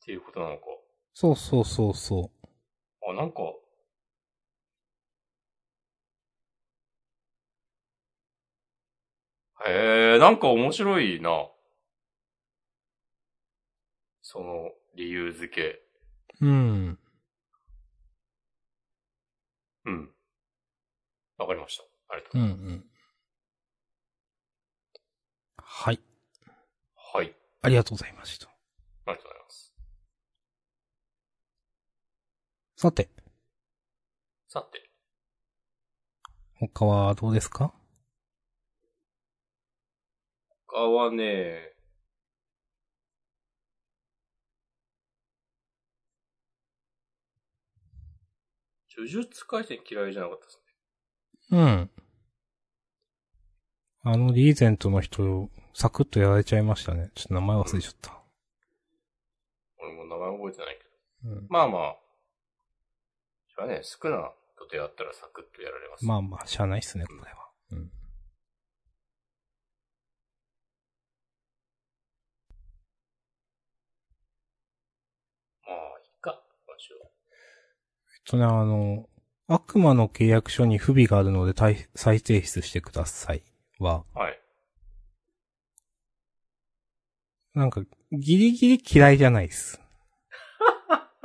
[0.00, 0.62] っていうことなのか。
[1.12, 2.30] そうそうそうそ
[3.06, 3.42] あ、なんか、
[9.66, 11.50] へえ、なんか面白いな。
[14.22, 15.82] その理由付け。
[16.40, 16.46] う。
[16.46, 16.98] うん。
[19.84, 20.10] うん。
[21.40, 21.84] わかりました。
[22.08, 22.74] ありがとううんございます。
[22.74, 22.90] うん。
[25.56, 26.00] はい。
[26.94, 27.34] はい。
[27.62, 28.46] ありがとうございました。
[28.46, 28.50] あ
[29.12, 29.74] りがとうございます。
[32.76, 33.08] さて、
[34.48, 34.90] さて。
[36.54, 37.72] 他はどうですか？
[40.66, 41.74] 他はね、
[48.96, 50.59] 呪術回戦嫌いじゃなかったですね。
[51.50, 51.90] うん。
[54.02, 57.10] あのリーゼントの人、サクッとやられちゃいましたね。
[57.14, 58.18] ちょっと名前忘れちゃった。
[59.78, 61.34] 俺も名前覚えてないけど。
[61.34, 61.46] うん。
[61.50, 61.96] まあまあ。
[63.54, 66.06] それはね、少なと出会ったらサクッとやられます。
[66.06, 67.50] まあまあ、しゃあないっすね、これは。
[67.72, 67.90] うん。
[75.66, 76.42] まあ、いいか。
[76.66, 77.00] 今週は。
[77.04, 77.10] えっ
[78.24, 79.09] とね、あの、
[79.52, 83.42] 悪魔の契約書に不備があるので再再提出してください
[83.80, 84.40] は、はい。
[87.54, 87.82] なんか、
[88.12, 89.80] ギリギリ嫌いじゃないです。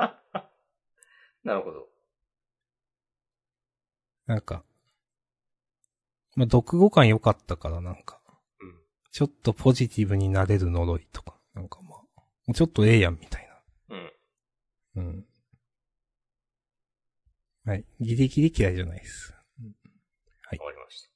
[1.43, 1.87] なるほど。
[4.25, 4.63] なんか、
[6.35, 8.19] まあ、読後感良かったからなんか、
[8.59, 8.81] うん。
[9.11, 12.05] ちょっとポジティブになれる呪いとか、なんかまあ、も
[12.47, 13.47] うちょっとええやんみたい
[13.89, 14.13] うん。
[14.95, 14.95] な。
[14.95, 15.27] うん。
[17.65, 17.83] はい。
[17.99, 19.33] ギリギリ嫌いじゃないです。
[20.47, 21.09] はいわかりまし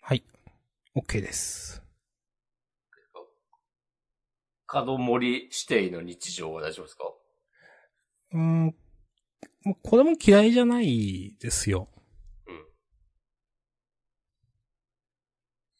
[0.00, 0.06] た。
[0.06, 0.24] はい。
[0.94, 1.82] OK です。
[4.66, 7.04] 角森指定の日常は大丈夫ですか？
[8.34, 8.76] うーん。
[9.82, 11.88] これも嫌いじゃないですよ。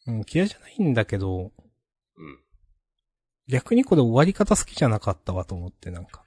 [0.07, 1.53] うん、嫌いじゃないんだけど、
[2.17, 2.43] うん。
[3.47, 6.25] 逆にこれ終わり方好きじゃなかったわと思って、なんか。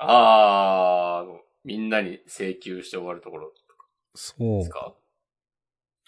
[0.00, 3.52] あー、あのみんなに請求して終わるところ
[4.14, 4.58] そう。
[4.58, 4.94] ですか？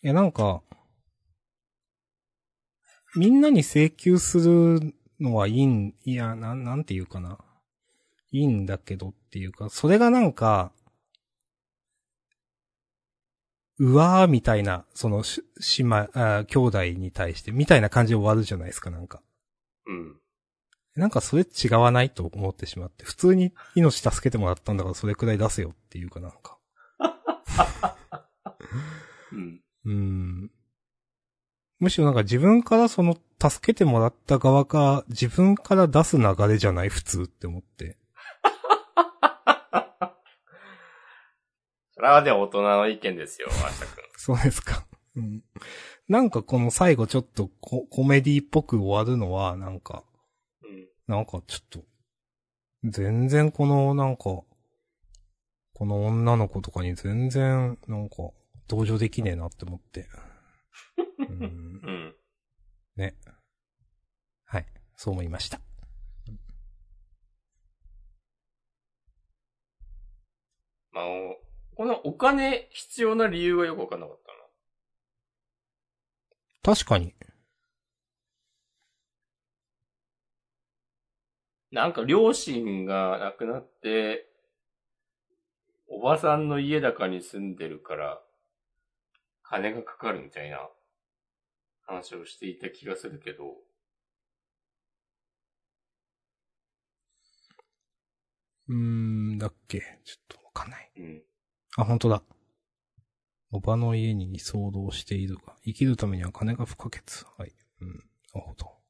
[0.03, 0.63] いや、なんか、
[3.17, 7.39] みんなに請求するのはいいん、いや、なん、なんていうかな。
[8.33, 10.73] いいんだけどっていうか、それがなんか、
[13.79, 15.43] うわーみたいな、そのし、
[15.79, 19.23] 姉妹、あ兄弟に対して、みたいな感じで終わるじゃないですか、なんか。
[19.87, 20.21] うん。
[20.97, 26.59] なんかそれ違わないと思ってしまって、普通に命助けてもらったんだからそれくらい出せよっていうかなんか。
[29.33, 29.61] うん。
[29.85, 30.51] うーん。
[31.79, 37.97] むしろなんか自分からその助けてもらった側か、自分から出す流れじゃない普通って思って。
[41.95, 43.87] それはでも大人の意見ですよ、明日くん。
[44.17, 44.85] そうですか。
[45.17, 45.43] うん。
[46.09, 50.10] なんかこの最後ちょっとココメディっぽく終わるのは、なんか、うん。
[51.11, 51.85] なんかちょっと、
[52.85, 54.47] 全然このなんか、こ
[55.81, 58.17] の女の子とかに全然なんか
[58.69, 60.07] 同情できねえなって思って。
[61.19, 62.15] うんうん。
[62.95, 63.17] ね。
[64.45, 64.67] はい。
[64.95, 65.61] そう思いました。
[70.93, 71.05] まあ、
[71.75, 74.19] このお金必要な理由がよくわかんなかっ
[76.63, 77.17] た確かに。
[81.73, 81.83] な。
[81.83, 84.27] なんか両親が亡くなって、
[85.89, 88.23] おばさんの家高に住んでるから、
[89.43, 90.71] 金がかかるみたいな
[91.83, 93.59] 話をしていた気がするけど、
[98.69, 99.81] うーん、だっけ？
[100.05, 100.91] ちょっとわかんない。
[100.97, 101.23] うん。
[101.77, 102.23] あ、本当だ。
[103.53, 107.25] おばの家に居候しているが、生きるためには金が不可欠。
[107.39, 107.53] はい。
[107.81, 107.89] うん。
[107.89, 108.07] なる
[108.41, 108.81] ほど。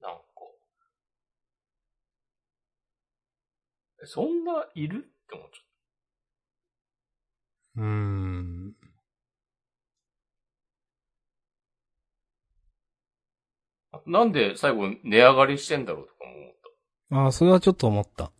[0.00, 0.22] なんか。
[3.95, 4.98] えそんないる？
[4.98, 5.66] って思っちゃっ
[7.76, 8.74] うーん。
[13.92, 14.00] た。
[14.06, 16.54] なんで最後値上がりしてんだろうとかも思っ
[17.22, 17.26] た。
[17.28, 18.32] あ、それはちょっと思った。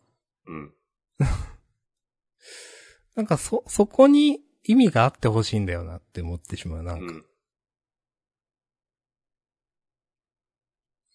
[0.46, 0.74] うん。
[3.14, 6.82] なんかそ、そこに意味があってほしいんだよなって思ってしまう。
[6.82, 7.12] なんか。
[7.12, 7.24] うん。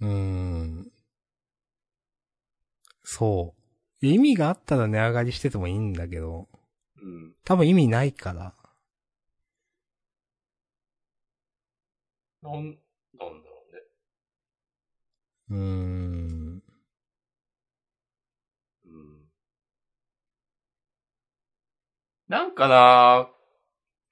[0.02, 0.08] うー
[0.88, 0.92] ん。
[3.04, 3.61] そう。
[4.02, 6.48] 意味があったら値上がりしててもいいんだけど、
[7.02, 7.34] うん。
[7.46, 8.54] 多分意味ないから。
[12.44, 12.76] なん、なんだ
[13.50, 13.82] ろうね。
[15.50, 16.64] うーん。
[18.86, 19.22] うん。
[22.28, 23.30] なんかな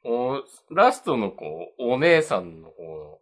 [0.03, 3.19] こう、ラストのこう、お姉さんの方の、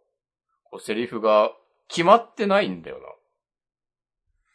[0.64, 1.52] こう、セリフが
[1.88, 2.98] 決まってないんだよ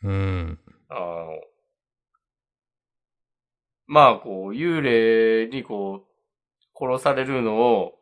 [0.04, 0.60] うん。
[0.90, 0.96] な。
[0.96, 1.42] あの、
[3.88, 8.00] まあ、こう、幽霊にこう、殺されるのを、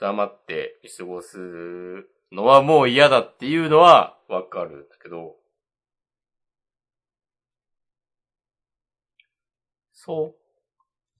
[0.00, 1.38] 黙って見過ごす
[2.32, 5.36] のはもう嫌だっていうのはわかるんだけど、
[9.92, 10.34] そう、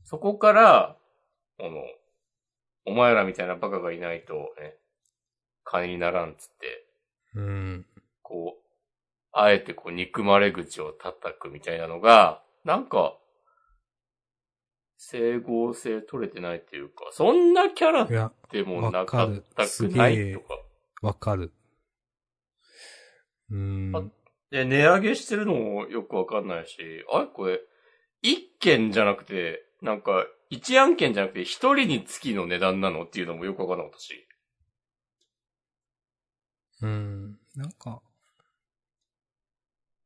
[0.05, 0.97] そこから、
[1.59, 1.83] この、
[2.87, 4.77] お前らみたいなバカがいないとね、
[5.65, 6.87] 金にならんっつって、
[7.35, 7.87] うん。
[8.23, 8.63] こう、
[9.33, 13.17] あえてこう憎まれ口を叩くみたいなのが、なんか、
[14.97, 20.59] 整合性取れてないっていうか、そんなキャラでもなかったくないとか。
[21.03, 21.53] わかる。
[23.51, 23.97] うーん。
[23.97, 24.03] あ
[24.51, 27.27] で、値上げしてるのもよくわかんないし、あれ？
[27.27, 27.61] これ、
[28.23, 34.27] 一件じゃなくて、なんか、一案件じゃなくて一人につきの値段なのっていうのもよくわかんなかったし。
[36.83, 37.39] うん。
[37.57, 38.01] なんか、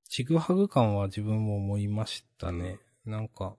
[0.09, 2.79] ちぐはぐ感は自分も思いましたね。
[3.05, 3.57] なんか、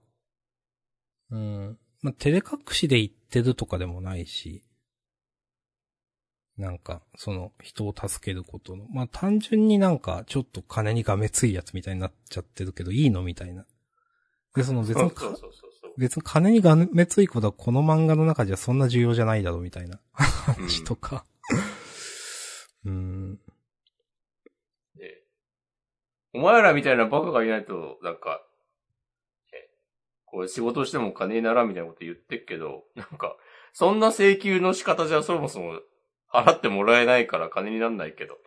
[1.30, 1.78] うん。
[2.02, 4.64] まあ、照れ隠しで言ってるとかでもないし、
[6.56, 8.86] なんか、その、人を助けることの。
[8.90, 13.64] まあ、単純になんか、ちょっと金にがめついやつみたいになっちゃってるけど、いいのみたいな。
[14.54, 15.10] で、その別に。
[15.96, 21.26] 別に金にがめついことはこの漫画の中じゃそんな重要じゃないだろうみたいな話とか。
[22.84, 23.34] うん。
[24.96, 25.22] で、
[26.32, 28.49] お前らみたいなバカがいないと、なんか、え
[30.30, 33.36] こう仕事しても金にならんみたいなこと言ってっけど、なんか、
[33.72, 35.80] そんな請求の仕方じゃそもそも
[36.32, 38.38] 払ってもらえないから金になんないけど、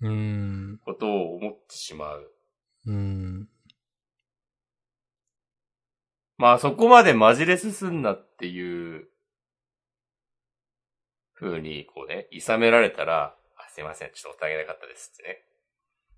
[0.00, 0.80] うーん。
[0.84, 2.32] ことを思ってしまう。
[2.86, 3.48] うーん。
[6.36, 9.08] まあそこまでマジレスすんなっていう、
[11.40, 15.44] 風に、こうね、諌められたら、あ、すいません、ちょっとお互いなかったですってね。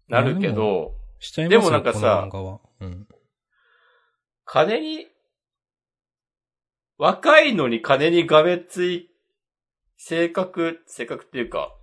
[0.09, 0.95] なるけど、
[1.49, 2.29] でもなんかさ。
[2.81, 3.07] うん。
[4.55, 5.07] 金に、
[6.99, 9.09] 若いのに金にがめつい、
[9.97, 11.75] 性格、性格っていうか、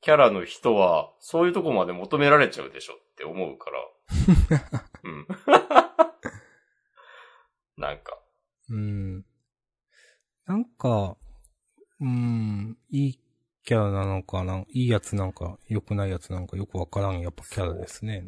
[0.00, 4.80] キャラの人は、そういうとこまで求められちゃうでしょって思うから。
[5.04, 5.26] うん。
[7.76, 8.18] なんか。
[8.70, 9.26] うん。
[10.46, 11.18] なんか、
[12.00, 13.20] うん、いい
[13.64, 18.24] キャラなのかな、いいやつなんか、良くないやつなんかよくわからん、やっぱキャラですね。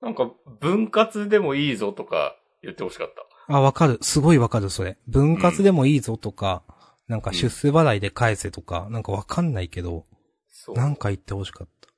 [0.00, 0.30] なんか、
[0.60, 3.14] 分割でもいいぞとか言ってほしかっ
[3.48, 3.54] た。
[3.56, 3.98] あ、わかる。
[4.02, 4.98] すごいわかる、それ。
[5.06, 6.62] 分割でもいいぞとか、
[7.08, 10.06] なんか出世払いで返せとか、なんかわかんないけど、
[10.48, 10.76] そう。
[10.76, 11.88] なんか言ってほしかった。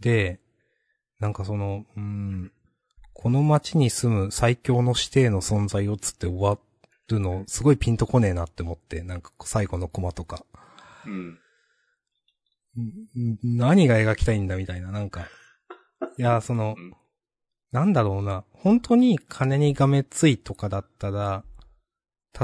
[0.00, 0.40] で、
[1.20, 2.52] なんかその、うん、
[3.14, 6.58] この街に住む最強の指定の存在をつって終わ
[7.08, 10.44] るの、すごいピンとこねえなって思って、なんか最後のコマとか。
[11.06, 11.38] うん。
[12.76, 15.28] ん何が描きたいんだみたいな、なんか。
[16.18, 16.94] いや、そのうん、
[17.74, 18.44] なんだろうな。
[18.52, 21.42] 本当に金にがめついとかだったら、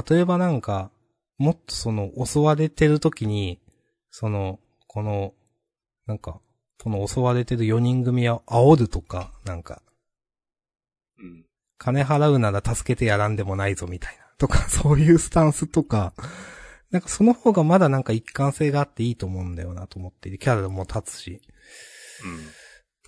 [0.09, 0.91] 例えばなんか、
[1.37, 3.61] もっとその、襲われてる時に、
[4.09, 5.33] その、この、
[6.05, 6.41] なんか、
[6.83, 9.81] この襲われてる4人組を煽るとか、なんか、
[11.17, 11.45] うん。
[11.77, 14.25] 金払うなら助けてやらんでもないぞみたいな。
[14.37, 16.13] とか、 そういうスタンスとか、
[16.89, 21.41] なんかその方がまだなんか一貫性があっていいと思うんだよなと思っていて、キャラも立つし。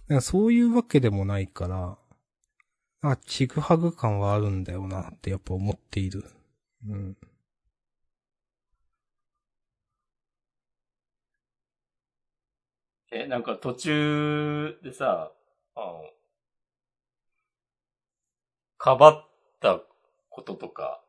[0.07, 1.97] なんかそういうわけでもないから、
[3.03, 6.23] あ、ちぐはぐ感はあるんだよなってやっぱ思っている。
[6.87, 7.17] うん。
[13.11, 15.31] え、なんか途中でさ、
[15.75, 16.03] あの、
[18.77, 19.29] かばっ
[19.59, 19.81] た
[20.29, 21.03] こととか、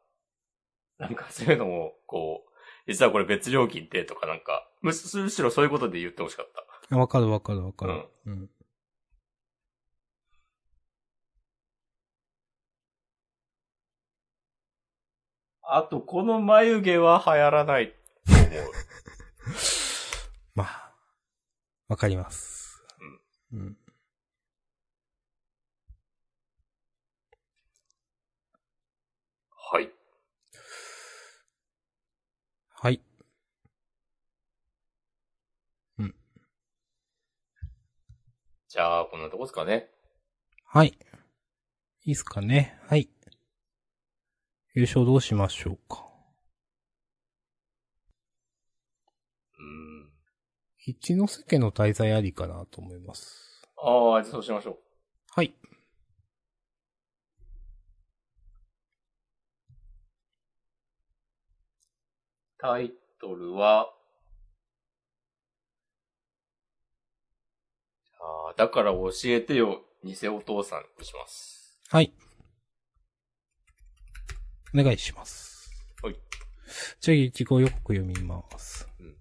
[0.98, 2.44] なんかそういうのも、こ
[2.86, 6.96] う、実はこれ別料金でとかなんか、むしむしろそういうことで言ってほしかった。
[6.96, 8.04] あわかるわかるわかる。
[8.26, 8.50] うん。
[15.66, 17.94] あと、この眉毛は流行らないと
[18.32, 18.72] 思う。
[20.54, 20.94] まあ、
[21.88, 22.82] わかります。
[23.52, 23.76] うん。
[29.50, 29.90] はい。
[32.70, 33.00] はい。
[38.74, 39.88] じゃあ、こんなとこですかね。
[40.64, 40.98] はい。
[42.06, 42.76] いいっすかね。
[42.88, 43.08] はい。
[44.76, 46.04] 優勝どうしましょうか？
[49.56, 50.10] うん。
[50.78, 53.62] 一ノ瀬家の滞在ありかなと思います。
[53.80, 54.78] ああ、じゃあそうしましょう。
[55.30, 55.54] はい。
[62.58, 63.94] タイトルは、
[68.18, 71.78] ああ、だから教えてよ、偽お父さんにします。
[71.90, 72.12] はい。
[74.74, 75.70] お願いします。
[76.02, 76.16] はい。
[77.00, 78.88] じゃあ、一語予告読みます。
[79.00, 79.14] うん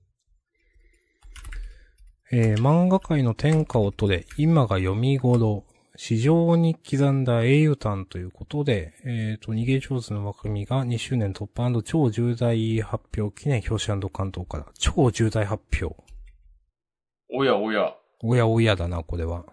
[2.36, 5.66] えー漫画界の天下を取れ、今が読み頃、
[5.96, 15.96] 市場に刻んだ英雄譚ということで、えっ、と、逃げ上手の若君が2周年突破超重大発表記念表紙関東から、超重大発表。
[17.32, 17.94] おやおや、
[18.24, 19.46] おやおやだな、これは。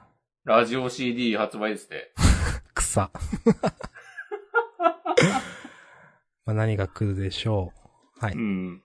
[0.44, 1.98] ラジオ CD 発売ですね。
[2.74, 3.10] 草。
[6.51, 7.72] まあ何が来るでしょ
[8.20, 8.24] う。
[8.24, 8.35] はい。
[8.35, 8.82] うん。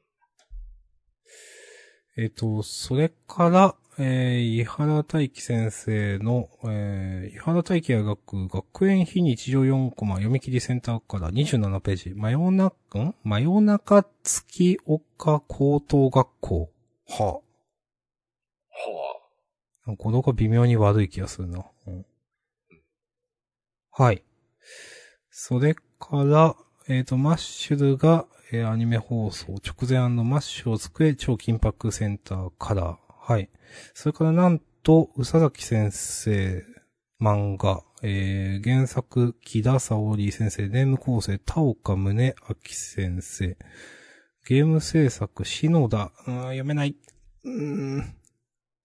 [2.18, 13.16] えっ、と、それから、えー、伊原大輝先生の、えー、伊原大輝が描く学園非日常4コマ読み切りセンターから27ページ、真夜中、ん？
[13.24, 16.72] 真夜中月岡高等学校。
[17.10, 17.42] はは
[19.88, 19.92] あ。
[19.98, 21.66] 語呂が微妙に悪い気がするな。
[21.88, 22.06] うん、
[23.92, 24.24] はい。
[25.32, 26.56] それから、
[26.88, 33.00] えっ、と、マッシュルが、えーアニメ放送直前マッシュを救え超緊迫センターから。
[33.10, 33.50] はい。
[33.96, 36.64] それからなんと、宇佐崎先生
[37.20, 42.36] 漫画、えー原作、木田沙織先生、ネーム構成、田岡宗明
[42.70, 43.58] 先生、
[44.48, 46.96] ゲーム制作、篠田、うん読めない。
[47.44, 48.16] うん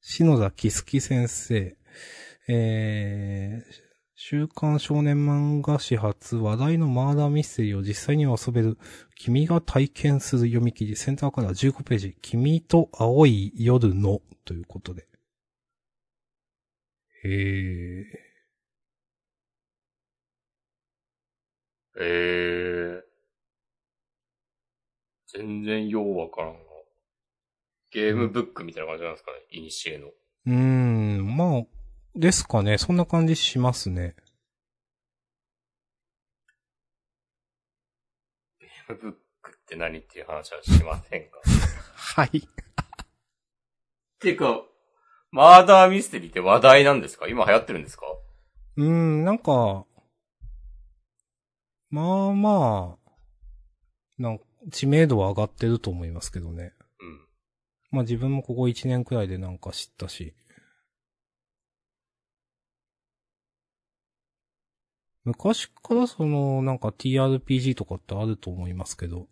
[0.00, 1.76] 篠田木月先生、
[2.48, 3.89] えー、
[4.22, 8.76] 週刊少年漫画誌発話題のマーダーミステリーを実際には遊べる
[9.16, 15.06] 君が体験する読み切りセンターから15ページ君と青い夜のということで。
[17.24, 18.04] へえ。
[21.98, 23.04] ええ
[25.32, 26.58] 全然ようわからんが。
[27.90, 30.08] ゲームブックみたいな感じなんですかね、イニシエの。
[30.08, 31.79] うーん、まあ、
[32.14, 32.78] ですかね。
[32.78, 34.14] そんな感じしますね。
[38.60, 39.12] ゲームブッ
[39.42, 41.38] クって何っていう話はしませんか？
[41.94, 42.38] はい。
[42.38, 42.42] っ
[44.20, 44.62] ていうか、
[45.30, 47.28] マーダーミステリーって話題なんですか？
[47.28, 48.06] 今流行ってるんですか？
[48.76, 49.86] うーん、なんか、
[51.90, 53.10] まあまあ、
[54.18, 56.74] なんか知名度は上がってると思いますけどね。
[57.00, 57.26] うん。
[57.90, 60.34] まあ自分もここ1年くらいでなんか知ったし。
[65.24, 69.28] 昔からその、なんか TRPG とかってあると思いますけど、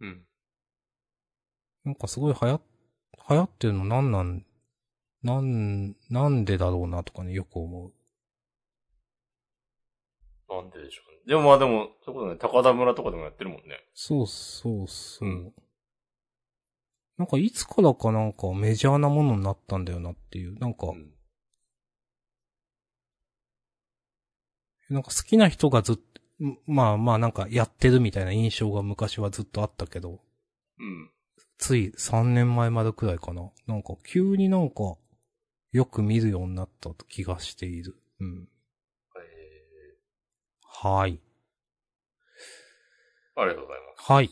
[0.00, 0.24] うん。
[1.84, 2.60] なんかすごい流行、
[3.30, 4.44] 流行ってるのなんなん、
[5.22, 7.92] なん、なんでだろうなとかね、よく思う。
[10.48, 11.18] なんででしょうね。
[11.26, 13.84] でもまあでも、そういうことね、高田村とかでもやってるもんね。
[13.94, 15.28] そうそうそう。
[15.28, 15.52] うん
[17.18, 20.56] なんかいつからかなんかメジャーなものになったんだよなっていう。
[20.60, 21.10] なんか、うん。
[24.90, 26.02] なんか好きな人がずっと、
[26.66, 30.20] まあまあなんかやってるみたいな印象が昔はずっとあったけど、
[30.78, 31.10] うん。
[31.58, 33.50] つい3年前までくらいかな。
[33.66, 34.96] なんか急になんか
[35.72, 37.96] よく見るようになった気がしている。
[38.20, 38.48] うん。
[39.16, 39.20] え
[40.62, 41.20] はい。
[43.36, 44.30] ー、ありがとうございまはい。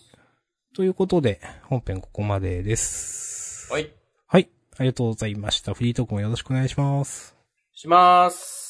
[0.74, 3.66] ということで、本編ここまでです。
[3.66, 3.72] す。
[3.72, 3.90] はい。
[4.26, 4.48] はい。
[4.78, 5.74] ありがとうございました。
[5.74, 7.34] フリートークもよろしくお願いします。
[7.72, 8.62] しまーす。
[8.62, 8.65] はい。